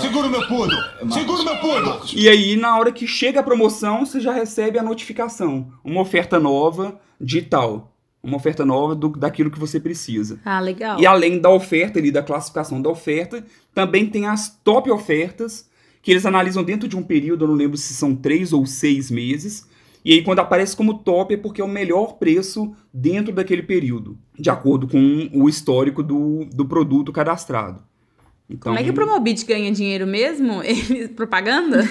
Segura 0.00 0.26
o 0.26 0.30
meu 0.30 0.46
pudo! 0.46 0.74
Segura 1.12 1.42
o 1.42 1.44
meu 1.44 1.56
pudo! 1.58 2.00
E 2.14 2.28
aí, 2.28 2.56
na 2.56 2.76
hora 2.78 2.92
que 2.92 3.06
chega 3.06 3.40
a 3.40 3.42
promoção, 3.42 4.04
você 4.04 4.20
já 4.20 4.32
recebe 4.32 4.78
a 4.78 4.82
notificação. 4.82 5.68
Uma 5.84 6.00
oferta 6.02 6.38
nova 6.38 6.98
de 7.20 7.40
tal. 7.42 7.89
Uma 8.22 8.36
oferta 8.36 8.64
nova 8.64 8.94
do, 8.94 9.08
daquilo 9.08 9.50
que 9.50 9.58
você 9.58 9.80
precisa. 9.80 10.38
Ah, 10.44 10.60
legal. 10.60 11.00
E 11.00 11.06
além 11.06 11.40
da 11.40 11.48
oferta 11.48 11.98
ali, 11.98 12.10
da 12.10 12.22
classificação 12.22 12.80
da 12.80 12.90
oferta, 12.90 13.44
também 13.74 14.06
tem 14.06 14.26
as 14.26 14.50
top 14.62 14.90
ofertas, 14.90 15.68
que 16.02 16.10
eles 16.10 16.26
analisam 16.26 16.62
dentro 16.62 16.86
de 16.86 16.96
um 16.96 17.02
período, 17.02 17.44
eu 17.44 17.48
não 17.48 17.54
lembro 17.54 17.76
se 17.76 17.94
são 17.94 18.14
três 18.14 18.52
ou 18.52 18.66
seis 18.66 19.10
meses. 19.10 19.66
E 20.04 20.12
aí, 20.12 20.22
quando 20.22 20.38
aparece 20.40 20.76
como 20.76 20.94
top, 20.94 21.34
é 21.34 21.36
porque 21.36 21.60
é 21.60 21.64
o 21.64 21.68
melhor 21.68 22.14
preço 22.14 22.74
dentro 22.92 23.32
daquele 23.32 23.62
período, 23.62 24.18
de 24.38 24.48
acordo 24.48 24.88
com 24.88 25.30
o 25.32 25.48
histórico 25.48 26.02
do, 26.02 26.46
do 26.46 26.64
produto 26.64 27.12
cadastrado. 27.12 27.82
Então, 28.48 28.72
Como 28.72 28.78
é 28.78 28.82
que 28.82 28.90
o 28.90 28.94
Promobit 28.94 29.46
ganha 29.46 29.70
dinheiro 29.70 30.06
mesmo? 30.06 30.60
Ele, 30.64 31.06
propaganda? 31.08 31.84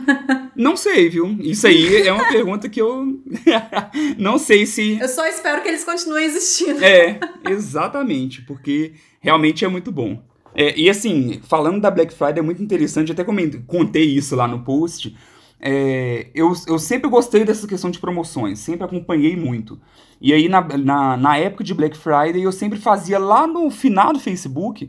Não 0.62 0.76
sei, 0.76 1.08
viu? 1.08 1.36
Isso 1.40 1.66
aí 1.66 2.06
é 2.06 2.12
uma 2.12 2.28
pergunta 2.28 2.68
que 2.68 2.80
eu 2.80 3.20
não 4.16 4.38
sei 4.38 4.64
se. 4.64 4.96
Eu 5.00 5.08
só 5.08 5.26
espero 5.26 5.60
que 5.60 5.68
eles 5.68 5.82
continuem 5.82 6.24
existindo. 6.24 6.84
É, 6.84 7.18
exatamente, 7.50 8.42
porque 8.42 8.92
realmente 9.20 9.64
é 9.64 9.68
muito 9.68 9.90
bom. 9.90 10.22
É, 10.54 10.78
e 10.78 10.88
assim, 10.88 11.40
falando 11.48 11.80
da 11.80 11.90
Black 11.90 12.14
Friday, 12.14 12.38
é 12.38 12.42
muito 12.42 12.62
interessante, 12.62 13.10
até 13.10 13.24
comentei, 13.24 13.60
contei 13.66 14.04
isso 14.04 14.36
lá 14.36 14.46
no 14.46 14.62
post. 14.62 15.16
É, 15.60 16.28
eu, 16.32 16.52
eu 16.68 16.78
sempre 16.78 17.10
gostei 17.10 17.44
dessa 17.44 17.66
questão 17.66 17.90
de 17.90 17.98
promoções, 17.98 18.60
sempre 18.60 18.84
acompanhei 18.84 19.36
muito. 19.36 19.80
E 20.20 20.32
aí, 20.32 20.48
na, 20.48 20.60
na, 20.78 21.16
na 21.16 21.36
época 21.38 21.64
de 21.64 21.74
Black 21.74 21.96
Friday, 21.96 22.42
eu 22.42 22.52
sempre 22.52 22.78
fazia 22.78 23.18
lá 23.18 23.48
no 23.48 23.68
final 23.68 24.12
do 24.12 24.20
Facebook. 24.20 24.88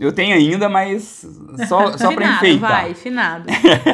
Eu 0.00 0.12
tenho 0.12 0.34
ainda, 0.34 0.66
mas 0.68 1.26
só, 1.68 1.92
só 1.98 2.08
finado, 2.08 2.36
enfeitar. 2.36 2.70
vai, 2.70 2.94
finado. 2.94 3.44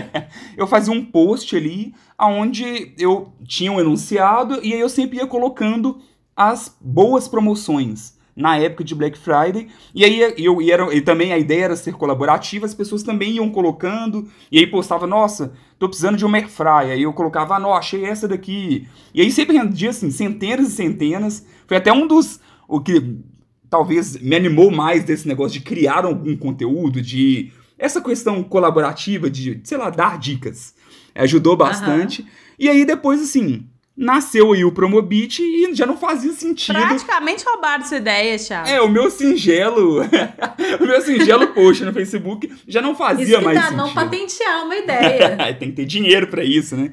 eu 0.57 0.67
fazia 0.67 0.93
um 0.93 1.05
post 1.05 1.57
ali 1.57 1.93
onde 2.19 2.95
eu 2.97 3.33
tinha 3.45 3.73
um 3.73 3.81
enunciado 3.81 4.61
e 4.63 4.73
aí 4.73 4.81
eu 4.81 4.89
sempre 4.89 5.19
ia 5.19 5.27
colocando 5.27 5.99
as 6.37 6.75
boas 6.81 7.27
promoções 7.27 8.17
na 8.37 8.59
época 8.59 8.85
de 8.85 8.95
Black 8.95 9.19
Friday. 9.19 9.69
E 9.95 10.05
aí 10.05 10.35
eu 10.37 10.61
e, 10.61 10.71
era, 10.71 10.95
e 10.95 11.01
também 11.01 11.33
a 11.33 11.39
ideia 11.39 11.65
era 11.65 11.77
ser 11.77 11.95
colaborativa, 11.95 12.67
as 12.67 12.75
pessoas 12.75 13.03
também 13.03 13.37
iam 13.37 13.51
colocando, 13.51 14.29
e 14.53 14.59
aí 14.59 14.67
postava, 14.67 15.07
nossa, 15.07 15.55
tô 15.79 15.89
precisando 15.89 16.19
de 16.19 16.25
uma 16.25 16.37
air 16.37 16.49
fryer. 16.49 16.93
Aí 16.93 17.03
eu 17.03 17.13
colocava, 17.15 17.57
ah, 17.57 17.59
não, 17.59 17.73
achei 17.75 18.05
essa 18.05 18.29
daqui. 18.29 18.87
E 19.15 19.23
aí 19.23 19.33
sempre 19.33 19.57
rendia 19.57 19.91
assim, 19.91 20.11
centenas 20.11 20.69
e 20.69 20.73
centenas. 20.73 21.47
Foi 21.67 21.79
até 21.79 21.91
um 21.91 22.07
dos 22.07 22.39
o 22.69 22.81
que 22.81 23.19
talvez 23.69 24.21
me 24.21 24.37
animou 24.37 24.71
mais 24.71 25.05
desse 25.05 25.27
negócio 25.27 25.59
de 25.59 25.65
criar 25.65 26.05
algum 26.05 26.37
conteúdo, 26.37 27.01
de 27.01 27.53
essa 27.79 28.01
questão 28.01 28.43
colaborativa, 28.43 29.29
de, 29.31 29.61
sei 29.65 29.79
lá, 29.79 29.91
dar 29.91 30.19
dicas. 30.19 30.75
Ajudou 31.15 31.57
bastante. 31.57 32.27
E 32.59 32.69
aí 32.69 32.85
depois, 32.85 33.23
assim, 33.23 33.67
nasceu 33.97 34.53
aí 34.53 34.65
o 34.65 34.71
Promobit 34.71 35.43
e 35.43 35.75
já 35.75 35.87
não 35.87 35.97
fazia 35.97 36.33
sentido. 36.33 36.77
Praticamente 36.77 37.45
roubaram 37.47 37.85
sua 37.85 37.97
ideia, 37.97 38.39
Thiago. 38.39 38.69
É, 38.69 38.81
o 38.83 38.89
meu 38.89 39.11
singelo, 39.11 40.03
o 40.81 40.87
meu 40.87 41.01
singelo 41.01 41.49
post 41.49 41.83
no 41.83 41.93
Facebook 41.93 42.53
já 42.69 42.83
não 42.83 42.95
fazia 42.95 43.25
Isso 43.25 43.39
que 43.39 43.45
mais 43.45 43.57
dá 43.59 43.65
sentido. 43.65 43.79
não 43.79 43.95
patentear 43.95 44.65
uma 44.65 44.77
ideia. 44.77 45.55
Tem 45.59 45.71
que 45.71 45.77
ter 45.77 45.87
dinheiro 45.87 46.27
pra 46.27 46.45
isso, 46.45 46.77
né? 46.77 46.93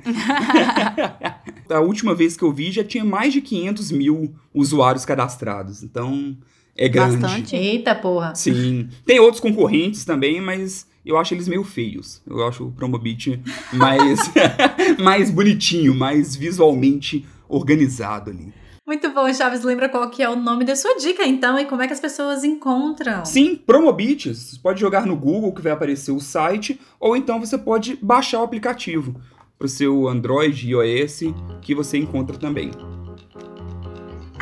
a 1.69 1.79
última 1.81 2.15
vez 2.15 2.37
que 2.37 2.43
eu 2.43 2.51
vi 2.53 2.71
já 2.71 2.83
tinha 2.83 3.03
mais 3.03 3.33
de 3.33 3.41
500 3.41 3.91
mil 3.91 4.33
usuários 4.53 5.03
cadastrados. 5.03 5.83
Então, 5.83 6.37
é 6.77 6.87
grande. 6.89 7.17
Bastante. 7.17 7.55
Eita 7.55 7.93
porra. 7.95 8.33
Sim. 8.35 8.89
Tem 9.05 9.19
outros 9.19 9.39
concorrentes 9.39 10.05
também, 10.05 10.41
mas 10.41 10.87
eu 11.05 11.17
acho 11.17 11.33
eles 11.33 11.47
meio 11.47 11.63
feios. 11.63 12.21
Eu 12.25 12.45
acho 12.47 12.65
o 12.65 12.71
Promobit 12.71 13.41
mais, 13.73 14.19
mais 14.99 15.29
bonitinho, 15.29 15.93
mais 15.93 16.35
visualmente 16.35 17.25
organizado 17.47 18.31
ali. 18.31 18.53
Muito 18.85 19.09
bom, 19.11 19.31
Chaves. 19.33 19.63
Lembra 19.63 19.87
qual 19.87 20.09
que 20.09 20.21
é 20.21 20.29
o 20.29 20.35
nome 20.35 20.65
da 20.65 20.75
sua 20.75 20.97
dica, 20.97 21.25
então, 21.25 21.57
e 21.57 21.65
como 21.65 21.81
é 21.81 21.87
que 21.87 21.93
as 21.93 22.01
pessoas 22.01 22.43
encontram? 22.43 23.23
Sim, 23.23 23.55
Promobit. 23.55 24.33
Você 24.33 24.59
pode 24.61 24.79
jogar 24.81 25.05
no 25.05 25.15
Google 25.15 25.53
que 25.53 25.61
vai 25.61 25.71
aparecer 25.71 26.11
o 26.11 26.19
site, 26.19 26.79
ou 26.99 27.15
então 27.15 27.39
você 27.39 27.57
pode 27.57 27.97
baixar 28.01 28.41
o 28.41 28.43
aplicativo 28.43 29.15
para 29.57 29.65
o 29.65 29.69
seu 29.69 30.07
Android 30.07 30.67
e 30.67 30.71
iOS, 30.71 31.21
que 31.61 31.73
você 31.73 31.97
encontra 31.97 32.37
também. 32.37 32.71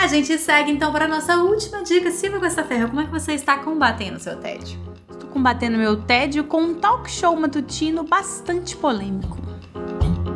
A 0.02 0.08
gente 0.08 0.36
segue, 0.40 0.72
então, 0.72 0.92
para 0.92 1.06
a 1.06 1.08
nossa 1.08 1.36
última 1.38 1.84
dica. 1.84 2.10
Silvia 2.10 2.40
Costa 2.40 2.64
Ferro, 2.64 2.90
como 2.90 3.02
é 3.02 3.06
que 3.06 3.12
você 3.12 3.34
está 3.34 3.58
combatendo 3.58 4.18
o 4.18 4.20
seu 4.20 4.36
tédio? 4.36 4.80
Estou 5.12 5.30
combatendo 5.30 5.78
meu 5.78 5.96
tédio 5.98 6.44
com 6.46 6.62
um 6.64 6.74
talk 6.74 7.10
show 7.10 7.36
matutino 7.40 8.04
bastante 8.04 8.76
polêmico. 8.76 9.38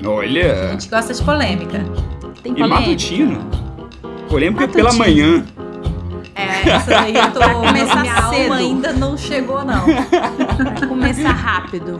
A 0.05 0.09
Olha! 0.09 0.69
gente 0.71 0.87
gosta 0.87 1.13
de 1.15 1.23
polêmica. 1.23 1.79
Tem 2.43 2.51
E 2.51 2.55
polêmica. 2.55 2.79
matutino? 2.79 3.49
Polêmica 4.29 4.61
Matutino. 4.67 4.85
pela 4.89 4.93
manhã. 4.93 5.45
É, 6.35 6.69
essa 6.69 6.99
aí 6.99 7.15
eu 7.15 7.31
tô... 7.31 7.39
começar 7.65 8.01
minha 8.01 8.13
alma 8.15 8.35
cedo. 8.35 8.53
ainda 8.53 8.93
não 8.93 9.17
chegou, 9.17 9.65
não. 9.65 9.83
Vai 10.77 10.87
começar 10.87 11.31
rápido. 11.31 11.99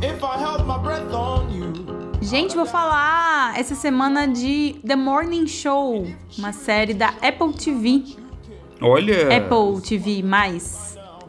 If 0.00 0.22
I 0.22 0.38
held 0.40 0.64
my 0.66 0.78
breath 0.78 1.12
on. 1.12 1.31
Gente, 2.32 2.56
vou 2.56 2.64
falar 2.64 3.60
essa 3.60 3.74
semana 3.74 4.26
de 4.26 4.76
The 4.86 4.96
Morning 4.96 5.46
Show, 5.46 6.06
uma 6.38 6.50
série 6.50 6.94
da 6.94 7.08
Apple 7.20 7.52
TV. 7.52 8.04
Olha! 8.80 9.36
Apple 9.36 9.82
TV+, 9.86 10.24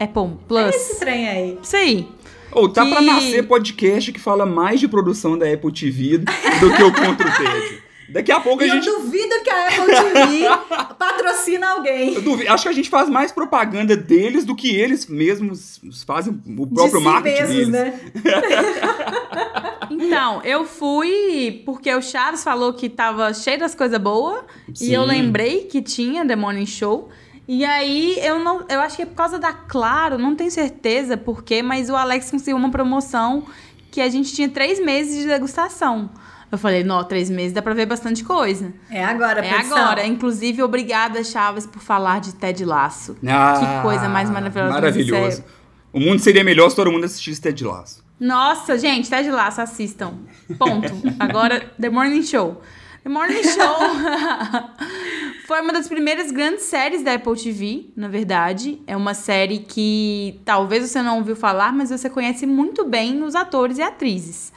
Apple 0.00 0.38
Plus. 0.48 0.74
Esse 0.74 1.00
trem 1.00 1.28
aí. 1.28 1.58
Isso 1.62 1.76
aí. 1.76 2.08
Ou 2.52 2.70
tá 2.70 2.86
pra 2.86 3.00
que- 3.00 3.04
nascer 3.04 3.46
podcast 3.46 4.12
que 4.12 4.18
fala 4.18 4.46
mais 4.46 4.80
de 4.80 4.88
produção 4.88 5.36
da 5.36 5.44
Apple 5.52 5.70
TV 5.74 6.16
do 6.16 6.74
que 6.74 6.82
o 6.82 6.90
Contra 6.90 7.28
o 7.28 7.36
Tédio. 7.36 7.82
Daqui 8.08 8.30
a 8.30 8.38
pouco 8.40 8.62
a 8.62 8.66
E 8.66 8.68
eu 8.68 8.74
gente. 8.74 8.84
duvido 8.86 9.34
que 9.42 9.50
a 9.50 9.68
Apple 9.68 9.86
TV 9.86 10.48
patrocina 10.98 11.70
alguém. 11.70 12.14
Eu 12.14 12.22
duvido- 12.22 12.50
acho 12.52 12.62
que 12.64 12.68
a 12.68 12.72
gente 12.72 12.90
faz 12.90 13.08
mais 13.08 13.32
propaganda 13.32 13.96
deles 13.96 14.44
do 14.44 14.54
que 14.54 14.74
eles 14.74 15.06
mesmos 15.06 15.80
fazem 16.06 16.32
o 16.58 16.66
De 16.66 16.74
próprio 16.74 16.98
si 17.00 17.04
marketing 17.04 17.40
mesmos, 17.42 17.56
deles. 17.56 17.68
né? 17.70 18.00
Então, 19.90 20.42
eu 20.42 20.64
fui 20.64 21.62
porque 21.64 21.92
o 21.94 22.02
Chaves 22.02 22.42
falou 22.42 22.72
que 22.72 22.88
tava 22.88 23.32
cheio 23.34 23.58
das 23.58 23.74
coisas 23.74 23.98
boas. 24.00 24.42
E 24.80 24.92
eu 24.92 25.04
lembrei 25.04 25.62
que 25.64 25.82
tinha 25.82 26.26
The 26.26 26.36
Morning 26.36 26.66
Show. 26.66 27.08
E 27.46 27.64
aí, 27.64 28.18
eu 28.22 28.38
não. 28.38 28.64
Eu 28.68 28.80
acho 28.80 28.96
que 28.96 29.02
é 29.02 29.06
por 29.06 29.14
causa 29.14 29.38
da 29.38 29.52
Claro, 29.52 30.16
não 30.18 30.34
tenho 30.34 30.50
certeza 30.50 31.16
por 31.16 31.44
quê, 31.44 31.62
mas 31.62 31.90
o 31.90 31.96
Alex 31.96 32.30
conseguiu 32.30 32.56
uma 32.56 32.70
promoção 32.70 33.44
que 33.90 34.00
a 34.00 34.08
gente 34.08 34.32
tinha 34.34 34.48
três 34.48 34.80
meses 34.82 35.18
de 35.20 35.26
degustação. 35.28 36.10
Eu 36.52 36.58
falei, 36.58 36.84
não, 36.84 37.02
três 37.04 37.28
meses 37.28 37.52
dá 37.52 37.60
pra 37.60 37.74
ver 37.74 37.86
bastante 37.86 38.22
coisa. 38.22 38.72
É 38.90 39.04
agora, 39.04 39.44
É 39.44 39.48
produção. 39.54 39.76
agora. 39.78 40.06
Inclusive, 40.06 40.62
obrigada, 40.62 41.22
Chaves, 41.24 41.66
por 41.66 41.80
falar 41.82 42.20
de 42.20 42.34
Ted 42.34 42.64
Laço. 42.64 43.16
Ah, 43.26 43.54
Que 43.58 43.82
coisa 43.82 44.08
mais 44.08 44.30
maravilhosa. 44.30 44.70
Maravilhoso. 44.72 45.44
O 45.92 45.98
mundo 46.00 46.20
seria 46.20 46.44
melhor 46.44 46.68
se 46.70 46.76
todo 46.76 46.90
mundo 46.92 47.04
assistisse 47.04 47.40
Ted 47.40 47.64
Lasso. 47.64 48.04
Nossa, 48.20 48.78
gente, 48.78 49.10
Ted 49.10 49.28
Laço, 49.30 49.60
assistam. 49.60 50.14
Ponto. 50.58 50.92
Agora, 51.18 51.72
The 51.80 51.88
Morning 51.90 52.22
Show. 52.22 52.60
The 53.02 53.08
Morning 53.10 53.42
Show 53.42 53.76
foi 55.46 55.60
uma 55.60 55.72
das 55.72 55.88
primeiras 55.88 56.30
grandes 56.30 56.64
séries 56.64 57.02
da 57.02 57.14
Apple 57.14 57.34
TV, 57.36 57.86
na 57.96 58.08
verdade. 58.08 58.80
É 58.86 58.96
uma 58.96 59.14
série 59.14 59.58
que 59.58 60.40
talvez 60.44 60.88
você 60.88 61.02
não 61.02 61.18
ouviu 61.18 61.36
falar, 61.36 61.72
mas 61.72 61.90
você 61.90 62.08
conhece 62.08 62.46
muito 62.46 62.84
bem 62.84 63.22
os 63.22 63.34
atores 63.34 63.78
e 63.78 63.82
atrizes. 63.82 64.52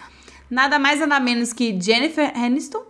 Nada 0.49 0.79
mais 0.79 0.99
nada 0.99 1.19
menos 1.19 1.51
que 1.53 1.79
Jennifer 1.79 2.31
Aniston, 2.35 2.83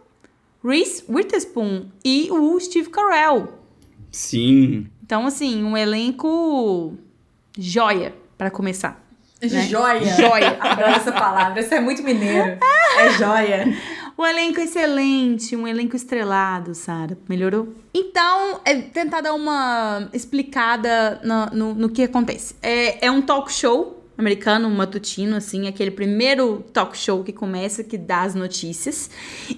Reese 0.64 1.04
Witherspoon 1.10 1.86
e 2.04 2.30
o 2.32 2.60
Steve 2.60 2.90
Carell. 2.90 3.54
Sim. 4.12 4.88
Então, 5.04 5.26
assim, 5.26 5.64
um 5.64 5.76
elenco 5.78 6.94
joia 7.58 8.14
para 8.38 8.52
começar. 8.52 9.04
né? 9.42 9.48
Joia. 9.68 10.16
Joia. 10.16 10.58
Adoro 10.62 10.90
essa 10.90 11.12
palavra. 11.12 11.62
Isso 11.62 11.74
é 11.74 11.80
muito 11.80 12.04
mineiro. 12.04 12.58
É 12.98 13.10
joia. 13.18 13.66
Um 14.20 14.26
elenco 14.26 14.60
excelente, 14.60 15.56
um 15.56 15.68
elenco 15.68 15.96
estrelado, 15.96 16.74
Sara. 16.74 17.16
Melhorou? 17.30 17.72
Então, 17.94 18.60
é 18.66 18.74
tentar 18.82 19.22
dar 19.22 19.36
uma 19.36 20.10
explicada 20.12 21.22
no, 21.24 21.46
no, 21.56 21.74
no 21.76 21.90
que 21.90 22.02
acontece. 22.02 22.56
É, 22.60 23.06
é 23.06 23.12
um 23.12 23.22
talk 23.22 23.54
show 23.54 23.97
americano, 24.18 24.70
matutino, 24.70 25.36
assim, 25.36 25.68
aquele 25.68 25.92
primeiro 25.92 26.64
talk 26.74 26.98
show 26.98 27.24
que 27.24 27.32
começa, 27.32 27.84
que 27.84 27.98
dá 27.98 28.24
as 28.24 28.34
notícias. 28.34 29.10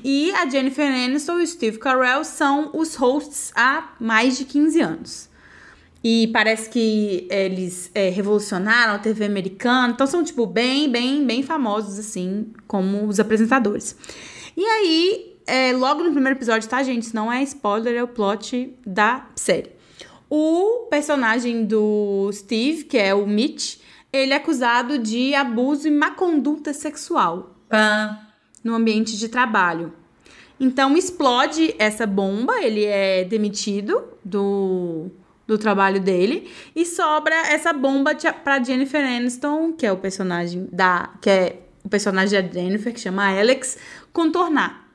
E 0.04 0.32
a 0.32 0.48
Jennifer 0.50 0.86
Aniston 0.86 1.40
e 1.40 1.44
o 1.44 1.48
Steve 1.48 1.78
Carell 1.80 2.24
são 2.24 2.72
os 2.74 2.96
hosts 2.96 3.52
há 3.56 3.94
mais 4.00 4.38
de 4.38 4.46
15 4.46 4.82
anos. 4.82 5.30
E 6.04 6.28
parece 6.28 6.70
que 6.70 7.28
eles 7.30 7.92
é, 7.94 8.10
revolucionaram 8.10 8.94
a 8.94 9.00
TV 9.00 9.26
americana. 9.26 9.94
Então 9.94 10.08
são, 10.08 10.24
tipo, 10.24 10.46
bem, 10.46 10.90
bem, 10.90 11.26
bem 11.26 11.44
famosos, 11.44 12.00
assim, 12.00 12.52
como 12.68 13.06
os 13.06 13.20
apresentadores. 13.20 13.96
E 14.56 14.64
aí, 14.64 15.36
é, 15.46 15.74
logo 15.74 16.04
no 16.04 16.12
primeiro 16.12 16.38
episódio, 16.38 16.70
tá, 16.70 16.82
gente? 16.84 17.04
Isso 17.04 17.16
não 17.16 17.32
é 17.32 17.44
spoiler, 17.44 17.96
é 17.96 18.04
o 18.04 18.08
plot 18.08 18.74
da 18.86 19.28
série. 19.36 19.72
O 20.30 20.88
personagem 20.90 21.66
do 21.66 22.30
Steve, 22.32 22.84
que 22.84 22.98
é 22.98 23.14
o 23.14 23.26
Mitch, 23.26 23.78
ele 24.12 24.34
é 24.34 24.36
acusado 24.36 24.98
de 24.98 25.34
abuso 25.36 25.88
e 25.88 25.92
má 25.92 26.12
conduta 26.12 26.74
sexual 26.74 27.56
no 28.64 28.76
ambiente 28.76 29.18
de 29.18 29.30
trabalho. 29.30 29.94
Então 30.60 30.98
explode 30.98 31.74
essa 31.80 32.06
bomba, 32.06 32.62
ele 32.62 32.84
é 32.84 33.24
demitido 33.24 34.04
do, 34.26 35.10
do 35.48 35.58
trabalho 35.58 36.02
dele 36.02 36.52
e 36.76 36.86
sobra 36.86 37.36
essa 37.48 37.72
bomba 37.72 38.14
para 38.44 38.62
Jennifer 38.62 39.04
Aniston, 39.04 39.72
que 39.72 39.86
é 39.86 39.92
o 39.92 39.98
personagem 39.98 40.68
da 40.72 41.12
que 41.22 41.30
é 41.30 41.60
o 41.84 41.88
personagem 41.88 42.42
da 42.42 42.52
Jennifer 42.52 42.94
que 42.94 43.00
chama 43.00 43.30
Alex, 43.30 43.78
contornar. 44.12 44.90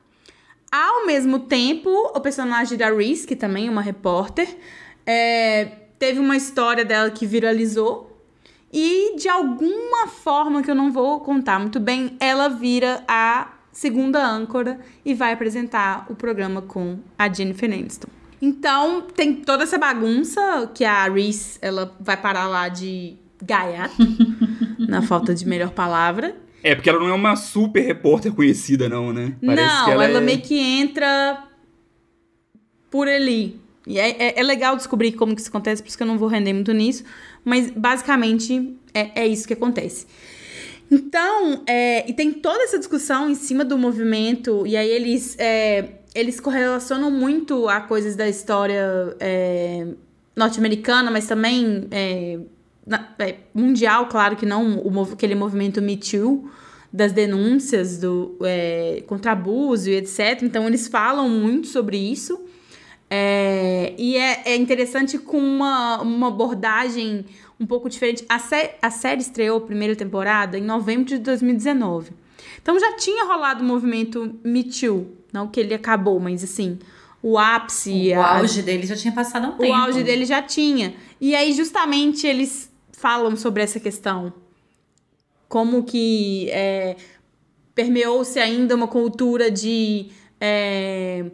Ao 0.71 1.05
mesmo 1.05 1.39
tempo, 1.39 1.89
o 1.89 2.19
personagem 2.19 2.77
da 2.77 2.93
Reese, 2.93 3.25
que 3.25 3.35
também 3.35 3.67
é 3.67 3.71
uma 3.71 3.81
repórter, 3.81 4.47
é, 5.05 5.65
teve 5.97 6.19
uma 6.19 6.35
história 6.35 6.83
dela 6.83 7.09
que 7.09 7.25
viralizou 7.25 8.14
E 8.77 9.15
de 9.15 9.29
alguma 9.29 10.05
forma 10.07 10.61
que 10.61 10.69
eu 10.69 10.75
não 10.75 10.91
vou 10.91 11.21
contar 11.21 11.57
muito 11.57 11.79
bem, 11.79 12.17
ela 12.19 12.49
vira 12.49 13.01
a 13.07 13.53
segunda 13.71 14.21
âncora 14.21 14.81
e 15.05 15.13
vai 15.13 15.31
apresentar 15.31 16.05
o 16.09 16.15
programa 16.15 16.61
com 16.61 16.99
a 17.17 17.31
Jennifer 17.31 17.71
Aniston. 17.71 18.09
Então, 18.41 19.01
tem 19.01 19.33
toda 19.33 19.63
essa 19.63 19.77
bagunça 19.77 20.69
que 20.73 20.83
a 20.83 21.07
Reese, 21.07 21.57
ela 21.61 21.95
vai 22.01 22.17
parar 22.17 22.47
lá 22.47 22.67
de 22.67 23.15
gaiato, 23.41 23.95
na 24.77 25.01
falta 25.01 25.33
de 25.33 25.47
melhor 25.47 25.71
palavra. 25.71 26.35
É, 26.61 26.75
porque 26.75 26.89
ela 26.89 26.99
não 26.99 27.07
é 27.07 27.13
uma 27.13 27.37
super 27.37 27.81
repórter 27.81 28.33
conhecida, 28.33 28.89
não, 28.89 29.13
né? 29.13 29.37
Parece 29.45 29.73
não, 29.73 29.85
que 29.85 29.91
ela, 29.91 30.03
ela, 30.03 30.17
é... 30.17 30.21
meio 30.21 30.41
que 30.41 30.59
entra 30.59 31.45
por 32.91 33.07
ali. 33.07 33.57
E 33.87 33.99
é, 33.99 34.09
é, 34.11 34.39
é 34.39 34.43
legal 34.43 34.75
descobrir 34.75 35.11
como 35.13 35.35
que 35.35 35.41
isso 35.41 35.49
acontece, 35.49 35.81
por 35.81 35.89
isso 35.89 35.97
que 35.97 36.03
eu 36.03 36.07
não 36.07 36.17
vou 36.17 36.27
render 36.27 36.53
muito 36.53 36.73
nisso. 36.73 37.03
Mas, 37.43 37.69
basicamente, 37.69 38.75
é, 38.93 39.23
é 39.23 39.27
isso 39.27 39.47
que 39.47 39.53
acontece. 39.53 40.07
Então, 40.89 41.63
é, 41.67 42.09
e 42.09 42.13
tem 42.13 42.31
toda 42.31 42.63
essa 42.63 42.77
discussão 42.77 43.29
em 43.29 43.35
cima 43.35 43.65
do 43.65 43.77
movimento, 43.77 44.65
e 44.67 44.77
aí 44.77 44.89
eles, 44.89 45.35
é, 45.39 45.89
eles 46.13 46.39
correlacionam 46.39 47.09
muito 47.09 47.67
a 47.67 47.81
coisas 47.81 48.15
da 48.15 48.27
história 48.27 49.15
é, 49.19 49.87
norte-americana, 50.35 51.09
mas 51.09 51.27
também 51.27 51.87
é, 51.91 52.39
na- 52.85 53.07
mundial, 53.53 54.07
claro 54.07 54.35
que 54.35 54.45
não 54.45 54.77
o, 54.79 55.01
aquele 55.11 55.35
movimento 55.35 55.81
Me 55.81 55.97
Too, 55.97 56.49
das 56.93 57.11
denúncias 57.11 57.97
do, 57.97 58.37
contra 59.05 59.33
abuso 59.33 59.89
e 59.89 59.95
etc. 59.95 60.43
Então, 60.43 60.65
eles 60.65 60.87
falam 60.87 61.27
muito 61.27 61.67
sobre 61.67 61.97
isso. 61.97 62.44
É, 63.17 63.93
e 63.97 64.17
é, 64.17 64.41
é 64.45 64.55
interessante 64.57 65.17
com 65.17 65.37
uma, 65.37 66.01
uma 66.01 66.27
abordagem 66.27 67.25
um 67.57 67.65
pouco 67.65 67.87
diferente. 67.89 68.25
A, 68.27 68.37
sé- 68.39 68.77
a 68.81 68.89
série 68.89 69.21
estreou 69.21 69.57
a 69.59 69.61
primeira 69.61 69.95
temporada 69.95 70.57
em 70.57 70.61
novembro 70.61 71.05
de 71.05 71.17
2019. 71.19 72.11
Então 72.61 72.77
já 72.77 72.97
tinha 72.97 73.23
rolado 73.25 73.63
o 73.63 73.65
movimento 73.65 74.35
Me 74.43 74.63
Too. 74.65 75.07
Não 75.31 75.47
que 75.47 75.59
ele 75.61 75.73
acabou, 75.73 76.19
mas 76.19 76.43
assim, 76.43 76.77
o 77.23 77.37
ápice. 77.37 78.11
O 78.13 78.21
a- 78.21 78.37
auge 78.39 78.61
dele 78.61 78.85
já 78.85 78.95
tinha 78.97 79.13
passado 79.13 79.47
um 79.47 79.51
tempo. 79.57 79.71
o 79.71 79.73
auge 79.73 80.03
dele 80.03 80.25
já 80.25 80.41
tinha. 80.41 80.93
E 81.21 81.33
aí, 81.33 81.53
justamente, 81.53 82.27
eles 82.27 82.69
falam 82.91 83.35
sobre 83.37 83.63
essa 83.63 83.79
questão. 83.79 84.33
Como 85.47 85.83
que 85.83 86.49
é, 86.49 86.97
permeou-se 87.73 88.37
ainda 88.39 88.75
uma 88.75 88.87
cultura 88.87 89.49
de, 89.49 90.07
é, 90.41 91.25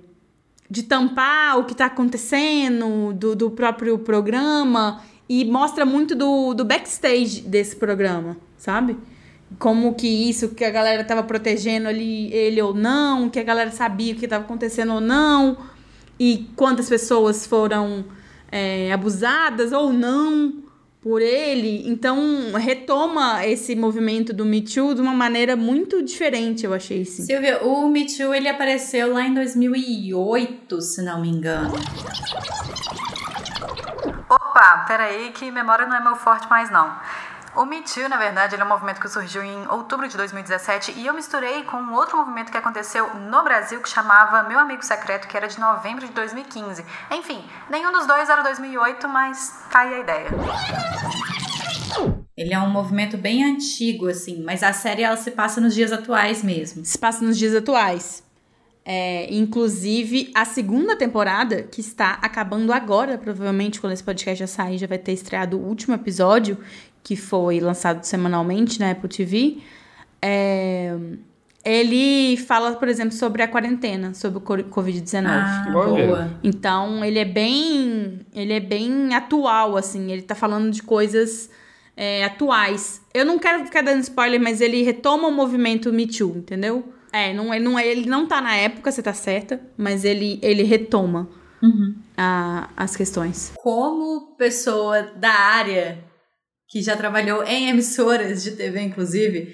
de 0.71 0.83
tampar 0.83 1.59
o 1.59 1.65
que 1.65 1.73
está 1.73 1.87
acontecendo, 1.87 3.11
do, 3.11 3.35
do 3.35 3.51
próprio 3.51 3.99
programa. 3.99 5.03
E 5.27 5.43
mostra 5.43 5.85
muito 5.85 6.15
do, 6.15 6.53
do 6.53 6.63
backstage 6.63 7.41
desse 7.41 7.75
programa, 7.75 8.37
sabe? 8.57 8.97
Como 9.59 9.93
que 9.93 10.07
isso, 10.07 10.49
que 10.55 10.63
a 10.63 10.71
galera 10.71 11.03
tava 11.03 11.23
protegendo 11.23 11.89
ali 11.89 12.31
ele 12.33 12.61
ou 12.61 12.73
não, 12.73 13.29
que 13.29 13.37
a 13.37 13.43
galera 13.43 13.69
sabia 13.69 14.13
o 14.13 14.15
que 14.15 14.23
estava 14.23 14.45
acontecendo 14.45 14.93
ou 14.93 15.01
não 15.01 15.57
e 16.17 16.49
quantas 16.55 16.87
pessoas 16.87 17.45
foram 17.45 18.05
é, 18.49 18.93
abusadas 18.93 19.73
ou 19.73 19.91
não 19.91 20.53
por 21.01 21.19
ele. 21.21 21.89
Então, 21.89 22.53
retoma 22.53 23.45
esse 23.45 23.75
movimento 23.75 24.31
do 24.31 24.45
Me 24.45 24.61
Too 24.61 24.93
de 24.93 25.01
uma 25.01 25.13
maneira 25.13 25.55
muito 25.55 26.03
diferente, 26.03 26.65
eu 26.65 26.73
achei, 26.73 27.03
sim. 27.03 27.23
Silvia, 27.23 27.63
o 27.63 27.89
Me 27.89 28.05
Too, 28.05 28.33
ele 28.33 28.47
apareceu 28.47 29.11
lá 29.11 29.23
em 29.23 29.33
2008, 29.33 30.79
se 30.79 31.01
não 31.01 31.19
me 31.19 31.29
engano. 31.29 31.73
Opa, 34.29 34.85
peraí, 34.87 35.31
que 35.31 35.51
memória 35.51 35.87
não 35.87 35.95
é 35.95 36.03
meu 36.03 36.15
forte 36.15 36.47
mais 36.49 36.71
não. 36.71 36.95
O 37.53 37.65
Me 37.65 37.81
Too, 37.81 38.07
na 38.07 38.15
verdade, 38.15 38.55
ele 38.55 38.61
é 38.61 38.65
um 38.65 38.69
movimento 38.69 39.01
que 39.01 39.09
surgiu 39.09 39.43
em 39.43 39.67
outubro 39.67 40.07
de 40.07 40.15
2017 40.15 40.93
e 40.95 41.05
eu 41.05 41.13
misturei 41.13 41.63
com 41.63 41.77
um 41.77 41.93
outro 41.93 42.17
movimento 42.17 42.49
que 42.49 42.57
aconteceu 42.57 43.13
no 43.13 43.43
Brasil 43.43 43.81
que 43.81 43.89
chamava 43.89 44.47
Meu 44.47 44.57
Amigo 44.57 44.83
Secreto, 44.85 45.27
que 45.27 45.35
era 45.35 45.47
de 45.49 45.59
novembro 45.59 46.07
de 46.07 46.13
2015. 46.13 46.85
Enfim, 47.11 47.43
nenhum 47.69 47.91
dos 47.91 48.07
dois 48.07 48.29
era 48.29 48.41
2008, 48.41 49.07
mas 49.09 49.65
tá 49.69 49.79
aí 49.79 49.95
a 49.95 49.99
ideia. 49.99 50.29
Ele 52.37 52.53
é 52.53 52.59
um 52.59 52.69
movimento 52.69 53.17
bem 53.17 53.43
antigo, 53.43 54.07
assim, 54.07 54.41
mas 54.43 54.63
a 54.63 54.71
série 54.71 55.03
ela 55.03 55.17
se 55.17 55.31
passa 55.31 55.59
nos 55.59 55.75
dias 55.75 55.91
atuais 55.91 56.41
mesmo. 56.41 56.85
Se 56.85 56.97
passa 56.97 57.23
nos 57.23 57.37
dias 57.37 57.53
atuais. 57.53 58.23
É, 58.83 59.31
inclusive, 59.31 60.31
a 60.33 60.43
segunda 60.43 60.95
temporada, 60.95 61.63
que 61.63 61.81
está 61.81 62.13
acabando 62.21 62.73
agora, 62.73 63.17
provavelmente 63.17 63.79
quando 63.79 63.93
esse 63.93 64.03
podcast 64.03 64.39
já 64.39 64.47
sair, 64.47 64.77
já 64.79 64.87
vai 64.87 64.97
ter 64.97 65.11
estreado 65.11 65.57
o 65.59 65.63
último 65.63 65.93
episódio, 65.93 66.57
que 67.03 67.15
foi 67.15 67.59
lançado 67.59 68.03
semanalmente 68.03 68.79
na 68.79 68.91
Apple 68.91 69.09
TV. 69.09 69.57
É, 70.21 70.95
ele 71.63 72.37
fala, 72.37 72.73
por 72.73 72.87
exemplo, 72.87 73.11
sobre 73.13 73.43
a 73.43 73.47
quarentena, 73.47 74.13
sobre 74.13 74.37
o 74.39 74.41
co- 74.41 74.55
Covid-19. 74.57 75.25
Ah, 75.27 75.69
boa. 75.71 76.31
Então, 76.43 77.03
ele 77.05 77.19
é 77.19 77.25
bem. 77.25 78.21
Ele 78.33 78.53
é 78.53 78.59
bem 78.59 79.13
atual, 79.13 79.77
assim. 79.77 80.11
Ele 80.11 80.21
tá 80.23 80.33
falando 80.35 80.71
de 80.71 80.81
coisas 80.81 81.49
é, 81.95 82.23
atuais. 82.23 83.01
Eu 83.13 83.25
não 83.25 83.37
quero 83.37 83.63
ficar 83.65 83.81
dando 83.83 83.99
spoiler, 84.01 84.39
mas 84.41 84.59
ele 84.61 84.81
retoma 84.81 85.27
o 85.27 85.31
movimento 85.31 85.91
Me 85.93 86.07
Too, 86.07 86.37
entendeu? 86.37 86.83
É, 87.13 87.33
não, 87.33 87.53
é- 87.53 87.59
não, 87.59 87.77
é- 87.77 87.85
ele 87.87 88.09
não 88.09 88.25
tá 88.25 88.39
na 88.41 88.55
época, 88.55 88.89
você 88.91 89.03
tá 89.03 89.13
certa, 89.13 89.59
mas 89.77 90.05
ele, 90.05 90.39
ele 90.41 90.63
retoma 90.63 91.27
a- 92.17 92.69
as 92.75 92.95
questões. 92.95 93.51
Como 93.61 94.33
pessoa 94.37 95.03
da 95.15 95.31
área, 95.31 95.99
que 96.71 96.81
já 96.81 96.95
trabalhou 96.95 97.43
em 97.43 97.67
emissoras 97.69 98.43
de 98.43 98.51
TV, 98.51 98.81
inclusive, 98.81 99.53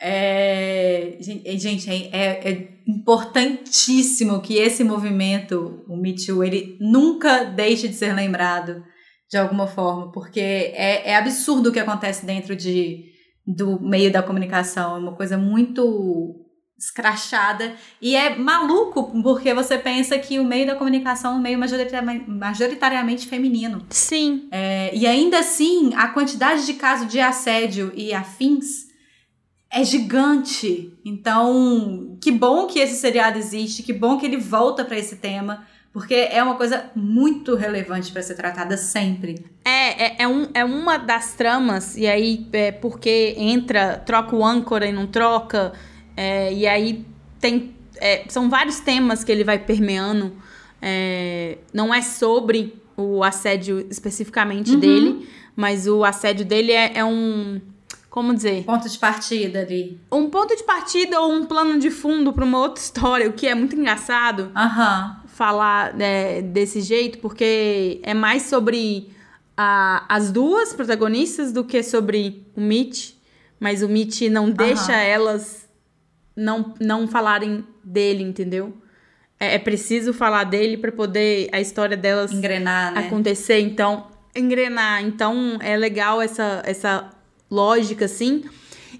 é, 0.00 1.16
é, 1.44 1.58
gente, 1.58 1.90
é, 1.90 2.08
é- 2.12 2.50
é 2.50 2.68
importantíssimo 2.86 4.40
que 4.40 4.54
esse 4.54 4.84
movimento, 4.84 5.84
o 5.88 5.96
Me 5.96 6.14
Too, 6.14 6.44
ele 6.44 6.76
nunca 6.80 7.44
deixe 7.44 7.88
de 7.88 7.94
ser 7.94 8.14
lembrado 8.14 8.84
de 9.30 9.36
alguma 9.36 9.66
forma, 9.66 10.12
porque 10.12 10.40
é, 10.40 11.10
é 11.10 11.16
absurdo 11.16 11.70
o 11.70 11.72
que 11.72 11.78
acontece 11.80 12.24
dentro 12.24 12.54
de, 12.54 13.04
do 13.46 13.80
meio 13.80 14.10
da 14.12 14.22
comunicação, 14.22 14.96
é 14.96 14.98
uma 14.98 15.16
coisa 15.16 15.36
muito 15.36 16.47
escrachada 16.78 17.74
e 18.00 18.14
é 18.14 18.36
maluco 18.36 19.10
porque 19.22 19.52
você 19.52 19.76
pensa 19.76 20.16
que 20.18 20.38
o 20.38 20.44
meio 20.44 20.66
da 20.66 20.76
comunicação 20.76 21.32
é 21.32 21.36
um 21.36 21.40
meio 21.40 21.58
majoritariamente, 21.58 23.26
feminino. 23.26 23.84
Sim, 23.90 24.48
É, 24.52 24.94
e 24.94 25.06
ainda 25.06 25.40
assim, 25.40 25.92
a 25.96 26.08
quantidade 26.08 26.64
de 26.64 26.74
casos 26.74 27.08
de 27.08 27.18
assédio 27.18 27.92
e 27.96 28.14
afins 28.14 28.88
é 29.70 29.84
gigante. 29.84 30.92
Então, 31.04 32.16
que 32.20 32.30
bom 32.30 32.66
que 32.66 32.78
esse 32.78 32.94
seriado 32.94 33.38
existe, 33.38 33.82
que 33.82 33.92
bom 33.92 34.16
que 34.16 34.26
ele 34.26 34.36
volta 34.36 34.84
para 34.84 34.96
esse 34.96 35.16
tema, 35.16 35.66
porque 35.92 36.14
é 36.14 36.42
uma 36.42 36.54
coisa 36.54 36.90
muito 36.94 37.54
relevante 37.54 38.12
para 38.12 38.22
ser 38.22 38.34
tratada 38.34 38.76
sempre. 38.76 39.44
É, 39.64 40.04
é, 40.04 40.16
é, 40.20 40.28
um, 40.28 40.48
é 40.54 40.64
uma 40.64 40.96
das 40.96 41.34
tramas, 41.34 41.96
e 41.96 42.06
aí 42.06 42.46
é 42.52 42.72
porque 42.72 43.34
entra, 43.36 43.98
troca 43.98 44.34
o 44.36 44.44
âncora 44.44 44.86
e 44.86 44.92
não 44.92 45.06
troca, 45.06 45.72
é, 46.20 46.52
e 46.52 46.66
aí 46.66 47.04
tem. 47.40 47.74
é, 48.00 48.24
são 48.28 48.48
vários 48.50 48.80
temas 48.80 49.22
que 49.24 49.30
ele 49.32 49.44
vai 49.44 49.58
permeando. 49.58 50.32
é, 50.82 51.58
não 51.72 51.92
é 51.94 52.02
sobre 52.02 52.74
o 52.96 53.22
assédio 53.22 53.86
especificamente 53.90 54.76
dele, 54.76 55.28
mas 55.54 55.86
o 55.86 56.04
assédio 56.04 56.44
dele 56.44 56.72
é, 56.72 56.98
é 56.98 57.04
um. 57.04 57.60
Como 58.10 58.34
dizer? 58.34 58.64
Ponto 58.64 58.88
de 58.88 58.98
partida 58.98 59.60
ali. 59.60 60.00
Um 60.10 60.28
ponto 60.30 60.56
de 60.56 60.64
partida 60.64 61.20
ou 61.20 61.30
um 61.32 61.44
plano 61.44 61.78
de 61.78 61.90
fundo 61.90 62.32
para 62.32 62.44
uma 62.44 62.58
outra 62.58 62.82
história, 62.82 63.28
o 63.28 63.32
que 63.32 63.46
é 63.46 63.54
muito 63.54 63.76
engraçado 63.76 64.50
Aham. 64.56 65.20
falar 65.26 65.94
né, 65.94 66.40
desse 66.42 66.80
jeito, 66.80 67.18
porque 67.18 68.00
é 68.02 68.14
mais 68.14 68.44
sobre 68.44 69.08
a- 69.56 70.04
as 70.08 70.32
duas 70.32 70.72
protagonistas 70.72 71.52
do 71.52 71.62
que 71.62 71.82
sobre 71.82 72.42
o 72.56 72.60
Mitch. 72.60 73.12
Mas 73.60 73.82
o 73.82 73.88
Mitch 73.88 74.22
não 74.22 74.50
deixa 74.50 74.94
elas 74.96 75.67
não, 76.38 76.74
não 76.80 77.08
falarem 77.08 77.64
dele, 77.82 78.22
entendeu? 78.22 78.72
É, 79.38 79.56
é 79.56 79.58
preciso 79.58 80.12
falar 80.12 80.44
dele 80.44 80.76
para 80.76 80.92
poder 80.92 81.48
a 81.52 81.60
história 81.60 81.96
delas 81.96 82.32
Engrenar, 82.32 82.94
né? 82.94 83.00
acontecer, 83.06 83.60
então 83.60 84.06
engrenar. 84.34 85.04
Então 85.04 85.58
é 85.60 85.76
legal 85.76 86.22
essa, 86.22 86.62
essa 86.64 87.10
lógica 87.50 88.04
assim. 88.04 88.44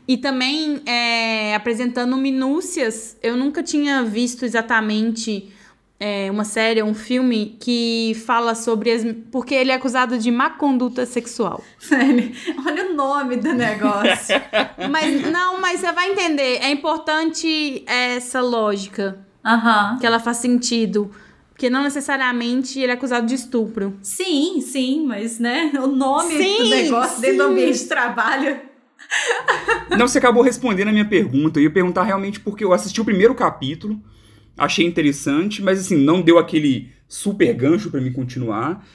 E 0.07 0.17
também 0.17 0.83
é, 0.87 1.55
apresentando 1.55 2.17
minúcias, 2.17 3.17
eu 3.23 3.37
nunca 3.37 3.63
tinha 3.63 4.03
visto 4.03 4.45
exatamente 4.45 5.53
é, 6.01 6.31
uma 6.31 6.45
série, 6.45 6.83
um 6.83 6.95
filme 6.95 7.57
que 7.61 8.17
fala 8.25 8.55
sobre 8.55 8.91
as. 8.93 9.05
Porque 9.33 9.55
ele 9.55 9.73
é 9.73 9.75
acusado 9.75 10.17
de 10.19 10.31
má 10.31 10.51
conduta 10.51 11.05
sexual. 11.05 11.63
Olha 12.67 12.91
o 12.91 12.95
nome 12.95 13.37
do 13.37 13.53
negócio. 13.53 14.41
Mas 14.91 15.31
não, 15.31 15.61
mas 15.61 15.81
você 15.81 15.93
vai 15.93 16.11
entender. 16.13 16.59
É 16.63 16.71
importante 16.71 17.83
essa 17.87 18.41
lógica. 18.41 19.19
Aham. 19.45 19.97
que 19.99 20.07
ela 20.07 20.21
faz 20.21 20.37
sentido. 20.39 21.11
Porque 21.51 21.71
não 21.71 21.83
necessariamente 21.83 22.79
ele 22.79 22.93
é 22.93 22.95
acusado 22.95 23.27
de 23.27 23.35
estupro. 23.35 23.99
Sim, 24.03 24.61
sim, 24.61 25.05
mas 25.07 25.41
né, 25.41 25.73
o 25.83 25.89
nome 25.89 26.37
Sim, 26.37 26.59
do 26.59 26.69
negócio 26.69 27.21
dentro 27.21 27.39
do 27.39 27.45
sim. 27.45 27.51
ambiente 27.51 27.79
de 27.79 27.85
trabalho. 27.87 28.61
Não, 29.99 30.07
você 30.07 30.19
acabou 30.19 30.43
respondendo 30.43 30.89
a 30.89 30.93
minha 30.93 31.05
pergunta. 31.09 31.59
Eu 31.59 31.65
ia 31.65 31.71
perguntar 31.71 32.05
realmente 32.05 32.39
porque 32.39 32.63
eu 32.63 32.73
assisti 32.73 33.01
o 33.01 33.05
primeiro 33.05 33.35
capítulo, 33.35 34.01
achei 34.59 34.85
interessante, 34.85 35.63
mas 35.63 35.79
assim, 35.79 35.97
não 35.97 36.21
deu 36.21 36.39
aquele 36.39 36.91
super 37.07 37.53
gancho 37.55 37.91
pra 37.91 38.01
mim 38.01 38.13
continuar. 38.13 38.87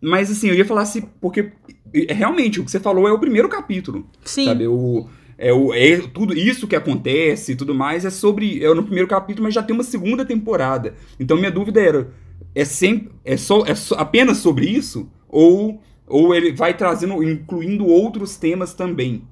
Mas 0.00 0.30
assim, 0.30 0.48
eu 0.48 0.54
ia 0.54 0.64
falar 0.64 0.82
assim, 0.82 1.02
porque 1.20 1.52
é, 1.94 2.12
realmente 2.12 2.60
o 2.60 2.64
que 2.64 2.70
você 2.70 2.80
falou 2.80 3.06
é 3.06 3.12
o 3.12 3.18
primeiro 3.18 3.48
capítulo. 3.48 4.06
Sim. 4.24 4.46
Sabe? 4.46 4.66
O, 4.66 5.08
é, 5.38 5.52
o, 5.52 5.72
é 5.72 5.98
tudo 5.98 6.34
isso 6.36 6.66
que 6.66 6.76
acontece 6.76 7.52
e 7.52 7.56
tudo 7.56 7.74
mais 7.74 8.04
é 8.04 8.10
sobre. 8.10 8.62
É 8.62 8.74
no 8.74 8.82
primeiro 8.82 9.08
capítulo, 9.08 9.44
mas 9.44 9.54
já 9.54 9.62
tem 9.62 9.74
uma 9.74 9.84
segunda 9.84 10.24
temporada. 10.24 10.94
Então 11.18 11.36
minha 11.36 11.50
dúvida 11.50 11.80
era: 11.80 12.10
é 12.54 12.64
sempre. 12.64 13.10
É 13.24 13.36
só, 13.36 13.64
é 13.66 13.74
só 13.74 13.94
apenas 13.96 14.38
sobre 14.38 14.66
isso? 14.66 15.10
Ou, 15.28 15.80
ou 16.06 16.34
ele 16.34 16.52
vai 16.52 16.74
trazendo, 16.74 17.22
incluindo 17.22 17.86
outros 17.86 18.36
temas 18.36 18.74
também? 18.74 19.22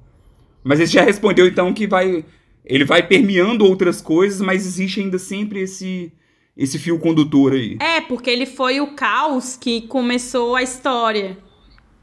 Mas 0.63 0.79
ele 0.79 0.89
já 0.89 1.03
respondeu 1.03 1.47
então 1.47 1.73
que 1.73 1.87
vai. 1.87 2.25
Ele 2.65 2.85
vai 2.85 3.05
permeando 3.05 3.65
outras 3.65 4.01
coisas, 4.01 4.41
mas 4.41 4.65
existe 4.65 4.99
ainda 4.99 5.17
sempre 5.17 5.61
esse, 5.61 6.11
esse 6.55 6.77
fio 6.77 6.99
condutor 6.99 7.53
aí. 7.53 7.77
É, 7.79 8.01
porque 8.01 8.29
ele 8.29 8.45
foi 8.45 8.79
o 8.79 8.93
caos 8.95 9.57
que 9.57 9.81
começou 9.81 10.55
a 10.55 10.63
história. 10.63 11.37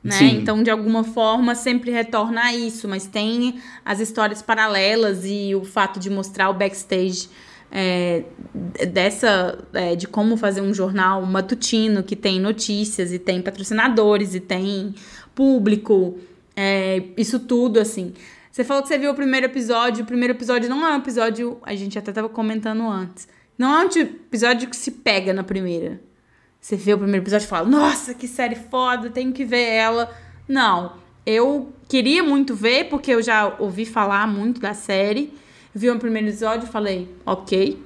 Né? 0.03 0.23
Então, 0.23 0.62
de 0.62 0.71
alguma 0.71 1.05
forma, 1.05 1.55
sempre 1.55 1.90
retorna 1.90 2.42
a 2.44 2.55
isso, 2.55 2.88
mas 2.88 3.07
tem 3.07 3.61
as 3.85 4.01
histórias 4.01 4.40
paralelas 4.40 5.25
e 5.25 5.55
o 5.55 5.64
fato 5.64 5.99
de 5.99 6.09
mostrar 6.09 6.49
o 6.51 6.55
backstage 6.55 7.29
é, 7.71 8.25
dessa 8.90 9.59
é, 9.75 9.94
de 9.94 10.07
como 10.07 10.37
fazer 10.37 10.61
um 10.61 10.73
jornal 10.73 11.25
matutino 11.27 12.03
que 12.03 12.16
tem 12.16 12.40
notícias 12.40 13.12
e 13.12 13.18
tem 13.18 13.42
patrocinadores 13.42 14.35
e 14.35 14.40
tem 14.40 14.94
público, 15.35 16.18
é, 16.57 17.03
isso 17.16 17.38
tudo 17.40 17.79
assim. 17.79 18.14
Você 18.59 18.64
falou 18.64 18.83
que 18.83 18.88
você 18.88 18.99
viu 18.99 19.12
o 19.12 19.14
primeiro 19.14 19.47
episódio. 19.47 20.03
O 20.03 20.05
primeiro 20.05 20.35
episódio 20.35 20.68
não 20.68 20.85
é 20.85 20.90
um 20.92 20.97
episódio. 20.99 21.59
A 21.62 21.77
gente 21.77 21.97
até 21.97 22.11
tava 22.11 22.29
comentando 22.29 22.83
antes. 22.88 23.29
Não 23.57 23.73
é 23.73 23.85
um 23.85 23.88
tipo- 23.88 24.16
episódio 24.16 24.68
que 24.68 24.75
se 24.77 24.90
pega 24.90 25.33
na 25.33 25.44
primeira. 25.44 26.01
Você 26.61 26.75
vê 26.75 26.92
o 26.92 26.99
primeiro 26.99 27.23
episódio 27.23 27.44
e 27.44 27.49
fala: 27.49 27.68
Nossa, 27.68 28.14
que 28.14 28.27
série 28.27 28.57
foda, 28.57 29.11
tenho 29.11 29.33
que 29.33 29.44
ver 29.44 29.62
ela. 29.62 30.12
Não. 30.49 30.94
Eu 31.25 31.73
queria 31.88 32.21
muito 32.25 32.53
ver, 32.53 32.88
porque 32.88 33.12
eu 33.12 33.23
já 33.23 33.55
ouvi 33.61 33.85
falar 33.87 34.27
muito 34.27 34.61
da 34.61 34.75
série. 34.75 35.33
Vi 35.73 35.88
o 35.88 35.97
primeiro 35.97 36.27
episódio 36.27 36.66
e 36.66 36.68
falei: 36.68 37.09
Ok. 37.25 37.81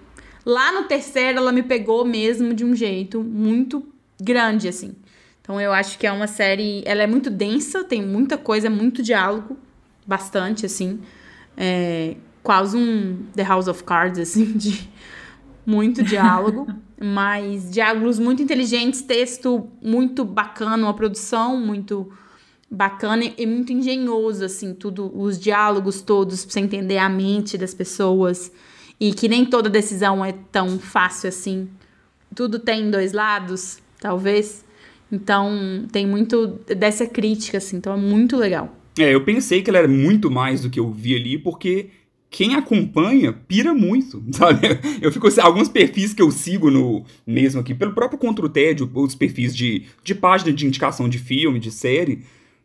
Lá 0.47 0.73
no 0.73 0.85
terceiro, 0.85 1.37
ela 1.37 1.53
me 1.53 1.63
pegou 1.63 2.03
mesmo 2.03 2.55
de 2.55 2.65
um 2.65 2.75
jeito 2.75 3.23
muito 3.23 3.87
grande, 4.19 4.69
assim. 4.69 4.97
Então 5.43 5.61
eu 5.61 5.71
acho 5.71 5.99
que 5.99 6.07
é 6.07 6.13
uma 6.13 6.27
série. 6.27 6.83
Ela 6.87 7.03
é 7.03 7.07
muito 7.07 7.29
densa, 7.29 7.85
tem 7.85 8.01
muita 8.01 8.39
coisa, 8.39 8.71
muito 8.71 9.03
diálogo. 9.03 9.59
Bastante, 10.07 10.67
assim. 10.67 11.01
É, 11.57 12.17
quase 12.43 12.77
um 12.77 13.25
The 13.35 13.43
House 13.43 13.69
of 13.69 13.85
Cards, 13.85 14.19
assim, 14.19 14.53
de 14.57 14.89
muito 15.65 16.03
diálogo. 16.03 16.67
mas 17.03 17.69
diálogos 17.71 18.21
muito 18.21 18.43
inteligentes, 18.43 19.03
texto 19.03 19.69
muito 19.83 20.25
bacana, 20.25 20.85
uma 20.85 20.95
produção 20.95 21.57
muito 21.57 22.09
bacana 22.71 23.25
e 23.37 23.45
muito 23.45 23.73
engenhoso, 23.73 24.45
assim, 24.45 24.73
tudo, 24.73 25.13
os 25.15 25.39
diálogos 25.39 26.01
todos, 26.01 26.45
pra 26.45 26.53
você 26.53 26.61
entender 26.61 26.99
a 26.99 27.09
mente 27.09 27.59
das 27.59 27.75
pessoas. 27.75 28.53
E 29.01 29.13
que 29.13 29.29
nem 29.29 29.45
toda 29.45 29.69
decisão 29.69 30.25
é 30.25 30.33
tão 30.53 30.79
fácil 30.79 31.29
assim. 31.29 31.69
Tudo 32.35 32.61
tem 32.61 32.89
dois 32.89 33.13
lados, 33.13 33.79
talvez. 34.01 34.65
Então, 35.11 35.87
tem 35.91 36.07
muito 36.07 36.61
dessa 36.77 37.05
crítica, 37.05 37.59
assim. 37.59 37.77
Então, 37.77 37.93
é 37.93 37.97
muito 37.97 38.37
legal. 38.37 38.75
É, 38.99 39.15
eu 39.15 39.25
pensei 39.25 39.63
que 39.63 39.71
ela 39.71 39.79
era 39.79 39.89
muito 39.89 40.31
mais 40.31 40.61
do 40.63 40.71
que 40.71 40.79
eu 40.81 40.91
vi 40.91 41.15
ali, 41.15 41.39
porque 41.39 41.87
quem 42.31 42.55
acompanha 42.55 43.33
pira 43.33 43.75
muito, 43.75 44.23
sabe? 44.33 44.61
Eu 45.01 45.11
fico 45.13 45.29
alguns 45.41 45.69
perfis 45.69 46.13
que 46.15 46.23
eu 46.23 46.31
sigo 46.31 46.71
no 46.71 47.05
mesmo 47.27 47.61
aqui, 47.61 47.75
pelo 47.75 47.93
próprio 47.93 48.19
Contra 48.19 48.45
o 48.45 48.49
Tédio, 48.49 48.91
os 48.95 49.15
perfis 49.15 49.55
de, 49.55 49.85
de 50.03 50.15
página 50.15 50.53
de 50.53 50.67
indicação 50.67 51.09
de 51.09 51.19
filme, 51.19 51.59
de 51.59 51.71
série. 51.71 52.21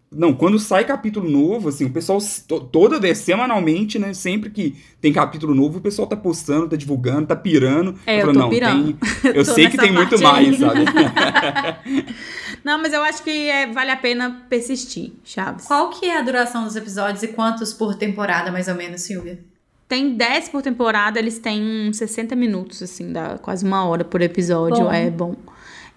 Não, 0.10 0.34
quando 0.34 0.58
sai 0.58 0.86
capítulo 0.86 1.30
novo, 1.30 1.68
assim, 1.68 1.84
o 1.84 1.90
pessoal 1.90 2.18
to- 2.48 2.62
toda 2.62 2.98
vez, 2.98 3.18
semanalmente, 3.18 4.00
né? 4.00 4.14
Sempre 4.14 4.50
que 4.50 4.74
tem 5.02 5.12
capítulo 5.12 5.54
novo, 5.54 5.80
o 5.80 5.82
pessoal 5.82 6.08
tá 6.08 6.16
postando, 6.16 6.70
tá 6.70 6.78
divulgando, 6.78 7.28
tá 7.28 7.36
pirando. 7.36 7.94
É, 8.06 8.22
eu 8.22 8.22
falo, 8.22 8.34
tô 8.34 8.40
não, 8.40 8.50
pirando. 8.50 8.94
tem- 8.94 9.32
eu 9.36 9.44
sei 9.44 9.68
que 9.70 9.78
tem 9.78 9.92
muito 9.92 10.18
parte 10.18 10.24
mais, 10.24 10.48
aí. 10.48 10.58
sabe? 10.60 10.86
Não, 12.68 12.78
mas 12.78 12.92
eu 12.92 13.02
acho 13.02 13.24
que 13.24 13.50
é, 13.50 13.66
vale 13.68 13.92
a 13.92 13.96
pena 13.96 14.46
persistir, 14.50 15.14
Chaves. 15.24 15.66
Qual 15.66 15.90
que 15.90 16.06
é 16.06 16.18
a 16.18 16.22
duração 16.22 16.66
dos 16.66 16.76
episódios 16.76 17.24
e 17.24 17.30
quantos 17.30 17.72
por 17.72 17.96
temporada, 17.96 18.52
mais 18.52 18.68
ou 18.68 18.76
menos, 18.76 19.04
Silvia? 19.04 19.40
Tem 19.88 20.18
10 20.18 20.50
por 20.50 20.62
temporada, 20.62 21.18
eles 21.18 21.40
têm 21.40 21.88
uns 21.88 21.96
60 21.96 22.36
minutos, 22.36 22.84
assim, 22.84 23.14
dá 23.14 23.38
quase 23.38 23.64
uma 23.64 23.86
hora 23.86 24.04
por 24.04 24.22
episódio, 24.22 24.84
Bom. 24.84 24.92
é 24.92 25.10
bom. 25.10 25.36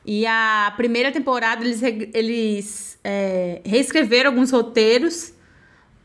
E 0.06 0.24
a 0.24 0.72
primeira 0.76 1.10
temporada, 1.10 1.64
eles, 1.64 1.82
eles 2.14 2.98
é, 3.02 3.60
reescreveram 3.64 4.30
alguns 4.30 4.52
roteiros 4.52 5.32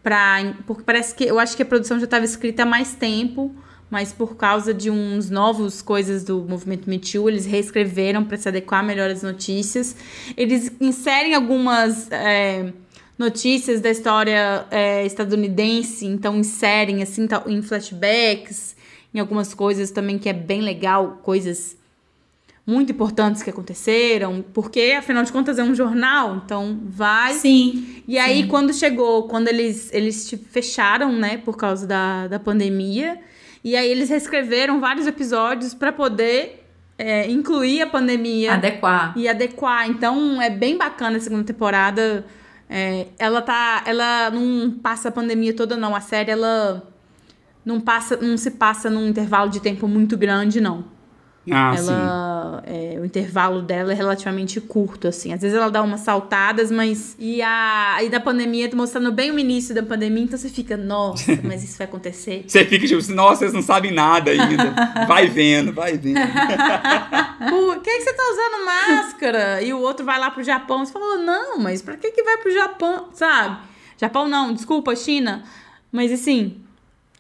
pra, 0.02 0.56
porque 0.66 0.82
parece 0.82 1.14
que, 1.14 1.26
eu 1.26 1.38
acho 1.38 1.56
que 1.56 1.62
a 1.62 1.66
produção 1.68 2.00
já 2.00 2.06
estava 2.06 2.26
escrita 2.26 2.64
há 2.64 2.66
mais 2.66 2.96
tempo, 2.96 3.54
mas 3.96 4.12
por 4.12 4.36
causa 4.36 4.74
de 4.74 4.92
uns 4.92 5.30
novos 5.30 5.82
coisas 5.82 6.26
do 6.26 6.42
movimento 6.42 6.90
Me 6.90 7.00
Too, 7.00 7.30
eles 7.30 7.46
reescreveram 7.46 8.26
para 8.26 8.36
se 8.36 8.46
adequar 8.50 8.84
melhor 8.84 9.10
às 9.10 9.24
notícias. 9.24 9.96
Eles 10.36 10.70
inserem 10.82 11.34
algumas 11.34 12.12
é, 12.12 12.74
notícias 13.18 13.80
da 13.80 13.90
história 13.90 14.66
é, 14.70 15.06
estadunidense, 15.06 16.06
então 16.06 16.36
inserem 16.36 17.02
assim 17.02 17.26
em 17.48 17.62
flashbacks, 17.62 18.76
em 19.14 19.20
algumas 19.20 19.54
coisas 19.54 19.92
também 19.92 20.18
que 20.18 20.28
é 20.28 20.34
bem 20.34 20.60
legal, 20.60 21.22
coisas 21.24 21.78
muito 22.68 22.92
importantes 22.92 23.42
que 23.42 23.50
aconteceram, 23.50 24.44
porque 24.54 24.94
afinal 25.00 25.24
de 25.24 25.32
contas 25.32 25.58
é 25.58 25.64
um 25.64 25.74
jornal, 25.74 26.42
então 26.44 26.82
vai 26.84 27.36
Sim. 27.36 28.04
e 28.06 28.18
aí, 28.18 28.42
Sim. 28.42 28.48
quando 28.50 28.74
chegou, 28.74 29.24
quando 29.30 29.48
eles, 29.48 29.90
eles 29.94 30.30
fecharam, 30.52 31.14
né, 31.14 31.38
por 31.38 31.56
causa 31.56 31.88
da, 31.88 32.28
da 32.28 32.40
pandemia, 32.40 33.22
e 33.66 33.76
aí 33.76 33.90
eles 33.90 34.10
reescreveram 34.10 34.80
vários 34.80 35.08
episódios 35.08 35.74
pra 35.74 35.92
poder 35.92 36.64
é, 37.00 37.28
incluir 37.30 37.82
a 37.82 37.88
pandemia 37.88 38.54
Adequar. 38.54 39.14
e 39.18 39.28
adequar. 39.28 39.90
Então, 39.90 40.40
é 40.40 40.52
bem 40.52 40.78
bacana 40.78 41.18
a 41.18 41.20
segunda 41.20 41.44
temporada. 41.44 42.24
É, 42.70 43.08
ela 43.18 43.42
tá. 43.42 43.82
Ela 43.88 44.30
não 44.30 44.70
passa 44.70 45.10
a 45.10 45.12
pandemia 45.12 45.52
toda, 45.52 45.76
não. 45.76 45.96
A 45.96 46.00
série, 46.00 46.30
ela 46.30 46.88
não 47.66 47.82
passa, 47.82 48.16
não 48.18 48.38
se 48.38 48.52
passa 48.52 48.88
num 48.88 49.08
intervalo 49.08 49.50
de 49.50 49.60
tempo 49.60 49.88
muito 49.88 50.16
grande, 50.16 50.62
não 50.62 50.86
Ah, 51.52 51.76
sim. 51.76 51.92
Ela 52.46 52.64
é, 52.66 53.00
o 53.00 53.06
intervalo 53.06 53.62
dela 53.62 53.92
é 53.92 53.96
relativamente 53.96 54.62
curto 54.62 55.08
assim. 55.08 55.34
Às 55.34 55.42
vezes 55.42 55.58
ela 55.58 55.70
dá 55.70 55.82
umas 55.82 56.02
saltadas 56.02 56.72
mas 56.72 57.16
e 57.20 57.42
a 57.42 57.98
e 58.04 58.10
da 58.10 58.20
pandemia 58.20 58.70
mostrando 58.74 59.12
bem 59.12 59.32
o 59.32 59.40
início 59.40 59.74
da 59.74 59.84
pandemia 59.84 60.24
então 60.24 60.38
você 60.38 60.50
fica 60.50 60.78
nossa 60.78 61.38
mas 61.44 61.64
isso 61.64 61.78
vai 61.78 61.88
acontecer? 61.88 62.46
Você 62.48 62.66
fica 62.66 62.86
tipo 62.86 63.00
assim, 63.00 63.14
nossa, 63.14 63.40
vocês 63.40 63.54
não 63.54 63.62
sabem 63.62 63.92
nada 63.92 64.32
ainda. 64.32 64.76
Vai 65.08 65.28
vendo, 65.28 65.72
vai 65.72 65.98
vendo. 65.98 66.20
por 67.50 67.82
que, 67.82 67.98
que 67.98 68.02
você 68.02 68.14
tá 68.14 68.24
usando 68.32 68.66
máscara? 68.66 69.62
E 69.62 69.74
o 69.74 69.80
outro 69.80 70.06
vai 70.06 70.20
lá 70.20 70.32
pro 70.32 70.44
Japão 70.44 70.86
você 70.86 70.92
falou 70.92 71.18
não 71.20 71.60
mas 71.60 71.82
pra 71.82 71.96
que 71.96 72.12
que 72.12 72.24
vai 72.24 72.38
pro 72.38 72.52
Japão? 72.52 73.10
Sabe? 73.14 73.58
Japão 73.98 74.28
não 74.28 74.54
desculpa 74.54 74.96
China. 74.96 75.44
Mas 75.92 76.12
assim 76.12 76.62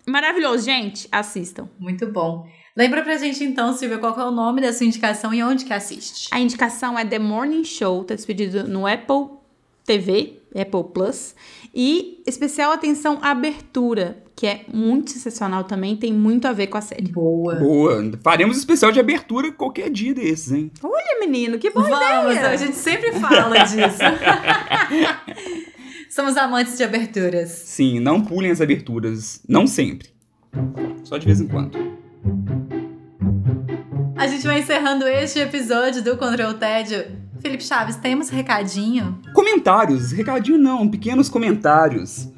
maravilhoso. 0.06 0.66
Gente 0.66 1.08
assistam. 1.12 1.68
Muito 1.80 2.08
bom. 2.08 2.48
Lembra 2.76 3.02
pra 3.04 3.18
gente 3.18 3.42
então, 3.42 3.74
Silvia, 3.74 3.98
qual 3.98 4.14
que 4.14 4.20
é 4.20 4.26
o 4.26 4.32
nome 4.32 4.62
da 4.62 4.74
sua 4.74 4.86
indicação 4.86 5.34
e 5.34 5.42
onde 5.42 5.64
que 5.64 5.72
assiste? 5.72 6.28
A 6.32 6.40
indicação 6.40 7.00
é 7.00 7.06
The 7.06 7.20
Morning 7.20 7.64
Show, 7.64 8.04
tá 8.04 8.16
disponido 8.16 8.68
no 8.68 8.86
Apple 8.86 9.38
TV, 9.86 10.42
Apple 10.54 10.92
Plus. 10.94 11.34
E 11.74 12.22
especial 12.28 12.74
atenção 12.74 13.20
à 13.22 13.32
abertura, 13.32 14.22
que 14.36 14.46
é 14.46 14.66
muito 14.74 15.12
sensacional 15.12 15.64
também, 15.64 15.96
tem 15.96 16.12
muito 16.12 16.50
a 16.50 16.52
ver 16.52 16.68
com 16.68 16.78
a 16.78 16.82
série. 16.82 17.10
Boa. 17.10 17.56
Boa. 17.56 18.12
Faremos 18.22 18.58
especial 18.58 18.92
de 18.92 19.00
abertura 19.00 19.54
qualquer 19.54 19.90
dia 19.90 20.14
desses, 20.14 20.52
hein? 20.52 20.70
Olha, 20.84 21.20
menino, 21.22 21.58
que 21.58 21.70
boa 21.70 21.88
Vamos, 21.88 22.36
ideia! 22.36 22.50
a 22.50 22.58
gente 22.58 22.76
sempre 22.76 23.14
fala 23.14 23.58
disso. 23.60 24.04
Somos 26.12 26.36
amantes 26.36 26.78
de 26.78 26.84
aberturas. 26.84 27.50
Sim, 27.50 28.02
não 28.02 28.22
pulem 28.22 28.52
as 28.52 28.60
aberturas. 28.60 29.42
Não 29.48 29.66
sempre. 29.66 30.10
Só 31.04 31.18
de 31.18 31.26
vez 31.26 31.40
em 31.40 31.48
quando. 31.48 31.96
A 34.18 34.28
gente 34.28 34.48
vai 34.48 34.60
encerrando 34.60 35.06
este 35.06 35.40
episódio 35.40 36.02
do 36.02 36.16
Control 36.16 36.54
Tédio. 36.54 37.06
Felipe 37.42 37.64
Chaves, 37.64 37.98
temos 37.98 38.30
recadinho? 38.30 39.20
Comentários, 39.34 40.14
recadinho 40.14 40.58
não, 40.58 40.88
pequenos 40.88 41.28
comentários. 41.28 42.30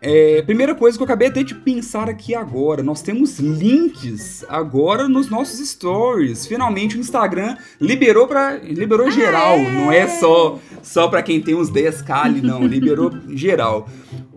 É, 0.00 0.42
primeira 0.42 0.76
coisa 0.76 0.96
que 0.96 1.02
eu 1.02 1.04
acabei 1.06 1.28
até 1.28 1.42
de 1.42 1.54
pensar 1.54 2.08
aqui 2.08 2.36
agora, 2.36 2.82
nós 2.84 3.02
temos 3.02 3.40
links 3.40 4.44
agora 4.48 5.08
nos 5.08 5.28
nossos 5.28 5.66
stories. 5.68 6.46
Finalmente 6.46 6.96
o 6.96 7.00
Instagram 7.00 7.56
liberou 7.80 8.28
para 8.28 8.58
liberou 8.58 9.10
geral, 9.10 9.58
não 9.58 9.90
é 9.90 10.06
só 10.06 10.60
só 10.82 11.08
para 11.08 11.22
quem 11.22 11.40
tem 11.40 11.56
uns 11.56 11.70
10k 11.70 12.10
ali, 12.10 12.40
não, 12.42 12.64
liberou 12.64 13.10
geral. 13.34 13.88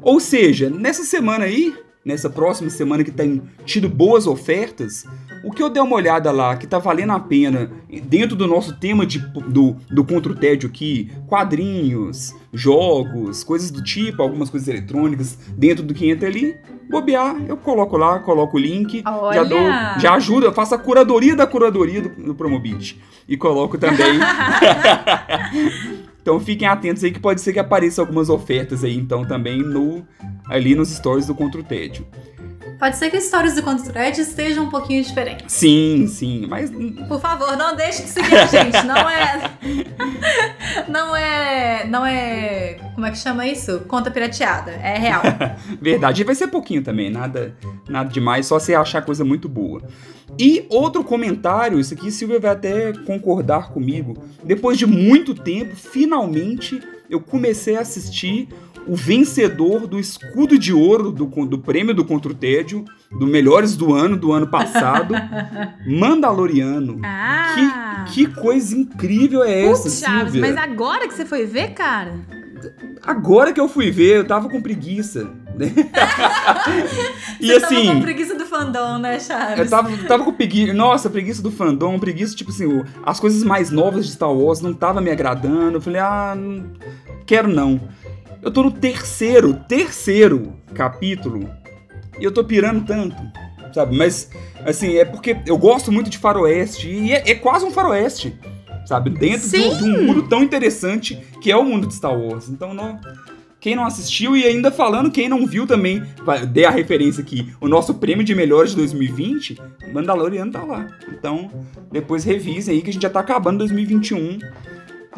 Ou 0.02 0.20
seja, 0.20 0.70
nessa 0.70 1.04
semana 1.04 1.46
aí, 1.46 1.76
nessa 2.08 2.30
próxima 2.30 2.70
semana 2.70 3.04
que 3.04 3.12
tem 3.12 3.42
tido 3.66 3.90
boas 3.90 4.26
ofertas, 4.28 5.06
o 5.44 5.52
que 5.52 5.62
eu 5.62 5.70
dei 5.70 5.84
uma 5.84 5.98
olhada 5.98 6.32
lá, 6.32 6.56
que 6.56 6.66
tá 6.66 6.80
valendo 6.80 7.12
a 7.12 7.20
pena, 7.20 7.70
dentro 8.06 8.34
do 8.34 8.48
nosso 8.48 8.80
tema 8.80 9.06
de, 9.06 9.20
do, 9.20 9.76
do 9.92 10.06
Contra 10.06 10.32
o 10.32 10.36
Tédio 10.36 10.70
aqui, 10.70 11.12
quadrinhos, 11.28 12.34
jogos, 12.54 13.44
coisas 13.44 13.70
do 13.70 13.84
tipo, 13.84 14.22
algumas 14.22 14.50
coisas 14.50 14.70
eletrônicas, 14.70 15.38
dentro 15.50 15.84
do 15.84 15.94
que 15.94 16.10
entra 16.10 16.30
ali, 16.30 16.56
bobear, 16.90 17.44
eu 17.46 17.58
coloco 17.58 17.98
lá, 17.98 18.20
coloco 18.20 18.56
o 18.56 18.60
link, 18.60 19.04
já 19.34 19.44
dou, 19.44 19.68
já 20.00 20.14
ajuda, 20.14 20.54
faço 20.54 20.76
a 20.76 20.78
curadoria 20.78 21.36
da 21.36 21.46
curadoria 21.46 22.02
do, 22.04 22.10
do 22.24 22.34
Promobit. 22.34 23.02
E 23.28 23.36
coloco 23.36 23.78
também. 23.78 24.18
então 26.28 26.42
fiquem 26.42 26.68
atentos 26.68 27.06
aí 27.06 27.12
que 27.12 27.22
pode 27.22 27.40
ser 27.40 27.54
que 27.54 27.60
apareça 27.60 28.02
algumas 28.02 28.28
ofertas 28.28 28.84
aí, 28.84 28.98
então, 28.98 29.24
também 29.24 29.60
no 29.60 30.06
ali 30.50 30.76
nos 30.76 30.90
stories 30.90 31.26
do 31.26 31.34
Contra 31.34 31.62
o 31.62 31.64
Tédio. 31.64 32.06
Pode 32.80 32.96
ser 32.98 33.10
que 33.10 33.18
as 33.18 33.26
histórias 33.26 33.56
do 33.56 33.64
Contra 33.64 33.84
o 33.84 33.90
Thread 33.92 34.22
estejam 34.22 34.66
um 34.66 34.70
pouquinho 34.70 35.04
diferentes. 35.04 35.52
Sim, 35.52 36.08
sim, 36.08 36.46
mas 36.48 36.70
Por 37.08 37.20
favor, 37.20 37.58
não 37.58 37.76
deixe 37.76 38.04
de 38.04 38.10
seguir 38.10 38.38
a 38.38 38.46
gente. 38.48 38.86
Não 38.86 39.10
é. 39.10 39.52
Não 40.88 41.16
é. 41.16 41.86
Não 41.88 42.06
é. 42.06 42.78
Como 42.94 43.06
é 43.06 43.12
que 43.12 43.18
chama 43.18 43.48
isso? 43.48 43.80
Conta 43.88 44.12
pirateada. 44.12 44.72
É 44.72 44.98
real. 44.98 45.22
Verdade, 45.82 46.22
e 46.22 46.26
vai 46.26 46.36
ser 46.36 46.48
pouquinho 46.48 46.84
também, 46.84 47.10
nada, 47.10 47.56
nada 47.90 48.10
demais, 48.10 48.46
só 48.46 48.60
você 48.60 48.76
achar 48.76 49.02
coisa 49.04 49.26
muito 49.26 49.50
boa. 49.50 49.82
E 50.38 50.66
outro 50.70 51.04
comentário, 51.04 51.80
isso 51.80 51.94
aqui 51.94 52.12
Silvia 52.12 52.40
vai 52.40 52.52
até 52.52 52.94
concordar 53.06 53.70
comigo. 53.70 54.16
Depois 54.44 54.78
de 54.78 54.86
muito 54.86 55.34
tempo, 55.34 55.76
finalmente 55.76 56.80
eu 57.10 57.20
comecei 57.22 57.78
a 57.78 57.82
assistir 57.82 58.50
o 58.88 58.96
vencedor 58.96 59.86
do 59.88 60.00
escudo 60.00 60.58
de 60.58 60.74
ouro 60.74 61.12
do, 61.12 61.26
do 61.46 61.60
prêmio 61.60 61.94
do 61.94 62.06
Contra 62.06 62.32
o 62.32 62.36
Tédio, 62.36 62.86
do 63.12 63.28
Melhores 63.28 63.76
do 63.76 63.94
Ano, 63.94 64.16
do 64.18 64.32
ano 64.32 64.48
passado, 64.48 65.14
Mandaloriano. 65.86 67.00
Ah! 67.04 68.06
Que, 68.08 68.26
que 68.26 68.34
coisa 68.34 68.76
incrível 68.76 69.44
é 69.44 69.66
essa, 69.66 69.90
Chaves, 69.90 70.32
Silvia? 70.34 70.42
mas 70.42 70.58
agora 70.58 71.08
que 71.08 71.14
você 71.14 71.26
foi 71.26 71.46
ver, 71.46 71.74
cara? 71.74 72.14
Agora 73.04 73.54
que 73.54 73.60
eu 73.60 73.70
fui 73.70 73.92
ver, 73.92 74.18
eu 74.18 74.26
tava 74.28 74.50
com 74.50 74.62
preguiça. 74.62 75.30
né? 75.56 75.72
e 77.40 77.48
Você 77.48 77.60
tava 77.60 77.74
assim. 77.76 77.94
com 77.94 78.02
preguiça 78.02 78.36
do 78.36 78.46
fandom, 78.46 78.98
né, 78.98 79.20
Chaves? 79.20 79.60
Eu 79.60 79.70
tava, 79.70 79.98
tava 80.08 80.24
com 80.24 80.34
preguiça. 80.34 80.74
Nossa, 80.74 81.10
preguiça 81.10 81.42
do 81.42 81.52
fandom, 81.52 82.00
preguiça, 82.00 82.36
tipo 82.36 82.52
assim, 82.52 82.84
as 83.06 83.20
coisas 83.20 83.44
mais 83.44 83.70
novas 83.72 84.06
de 84.06 84.12
Star 84.14 84.32
Wars 84.32 84.62
não 84.62 84.74
tava 84.74 85.00
me 85.02 85.12
agradando. 85.12 85.78
Eu 85.78 85.82
falei, 85.82 86.02
ah, 86.02 86.36
não 86.36 86.66
quero 87.26 87.48
não. 87.48 87.80
Eu 88.42 88.52
tô 88.52 88.64
no 88.64 88.72
terceiro, 88.72 89.54
terceiro 89.68 90.54
capítulo 90.74 91.50
e 92.20 92.24
eu 92.24 92.32
tô 92.32 92.44
pirando 92.44 92.86
tanto, 92.86 93.16
sabe? 93.74 93.96
Mas, 93.98 94.30
assim, 94.66 94.96
é 94.98 95.06
porque 95.06 95.38
eu 95.46 95.58
gosto 95.58 95.92
muito 95.92 96.10
de 96.10 96.18
faroeste 96.18 96.90
e 96.90 97.12
é, 97.14 97.32
é 97.32 97.36
quase 97.36 97.66
um 97.66 97.72
faroeste, 97.72 98.36
sabe? 98.86 99.10
Dentro 99.10 99.50
de, 99.50 99.58
um- 99.60 99.78
de 99.78 99.84
um 99.84 100.04
mundo 100.06 100.24
tão 100.24 100.44
interessante 100.44 101.16
que 101.42 101.52
é 101.52 101.58
o 101.58 101.64
mundo 101.64 101.88
de 101.88 101.94
Star 101.96 102.18
Wars. 102.18 102.50
Então, 102.50 102.74
não. 102.74 103.00
Quem 103.60 103.76
não 103.76 103.86
assistiu 103.86 104.38
e 104.38 104.46
ainda 104.46 104.72
falando, 104.72 105.10
quem 105.10 105.28
não 105.28 105.46
viu 105.46 105.66
também, 105.66 106.02
dê 106.52 106.64
a 106.64 106.70
referência 106.70 107.22
aqui. 107.24 107.52
O 107.60 107.68
nosso 107.68 107.96
prêmio 107.96 108.24
de 108.24 108.36
melhores 108.36 108.70
de 108.70 108.78
2020, 108.78 109.58
Mandaloriano 109.92 110.52
tá 110.52 110.64
lá. 110.64 110.88
Então, 111.12 111.50
depois 111.92 112.24
revisem 112.24 112.76
aí 112.76 112.82
que 112.84 112.92
a 112.92 112.94
gente 112.94 113.02
já 113.02 113.10
tá 113.10 113.20
acabando 113.20 113.58
2021 113.58 114.38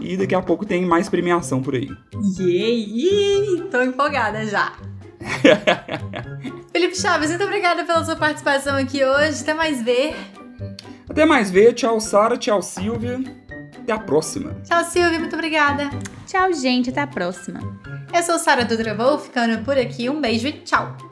e 0.01 0.17
daqui 0.17 0.35
a 0.35 0.41
pouco 0.41 0.65
tem 0.65 0.85
mais 0.85 1.09
premiação 1.09 1.61
por 1.61 1.75
aí. 1.75 1.89
Yay! 2.39 3.67
Tô 3.71 3.81
empolgada 3.81 4.45
já. 4.45 4.73
Felipe 6.71 6.97
Chaves, 6.97 7.29
muito 7.29 7.43
obrigada 7.43 7.83
pela 7.83 8.03
sua 8.03 8.15
participação 8.15 8.77
aqui 8.77 9.03
hoje. 9.03 9.41
Até 9.41 9.53
mais 9.53 9.81
ver. 9.81 10.15
Até 11.09 11.25
mais 11.25 11.49
ver, 11.51 11.73
tchau 11.73 11.99
Sara, 11.99 12.37
tchau 12.37 12.61
Silvia. 12.61 13.19
Até 13.89 13.93
a 13.93 13.99
próxima. 13.99 14.55
Tchau, 14.63 14.83
Silvia. 14.83 15.17
Muito 15.17 15.33
obrigada. 15.35 15.89
Tchau, 16.27 16.53
gente. 16.53 16.91
Até 16.91 17.01
a 17.01 17.07
próxima. 17.07 17.59
Eu 18.13 18.21
sou 18.21 18.37
Sara 18.37 18.63
Dutra, 18.63 18.93
vou 18.93 19.17
ficando 19.17 19.63
por 19.63 19.77
aqui. 19.79 20.07
Um 20.07 20.21
beijo 20.21 20.47
e 20.47 20.51
tchau. 20.51 21.08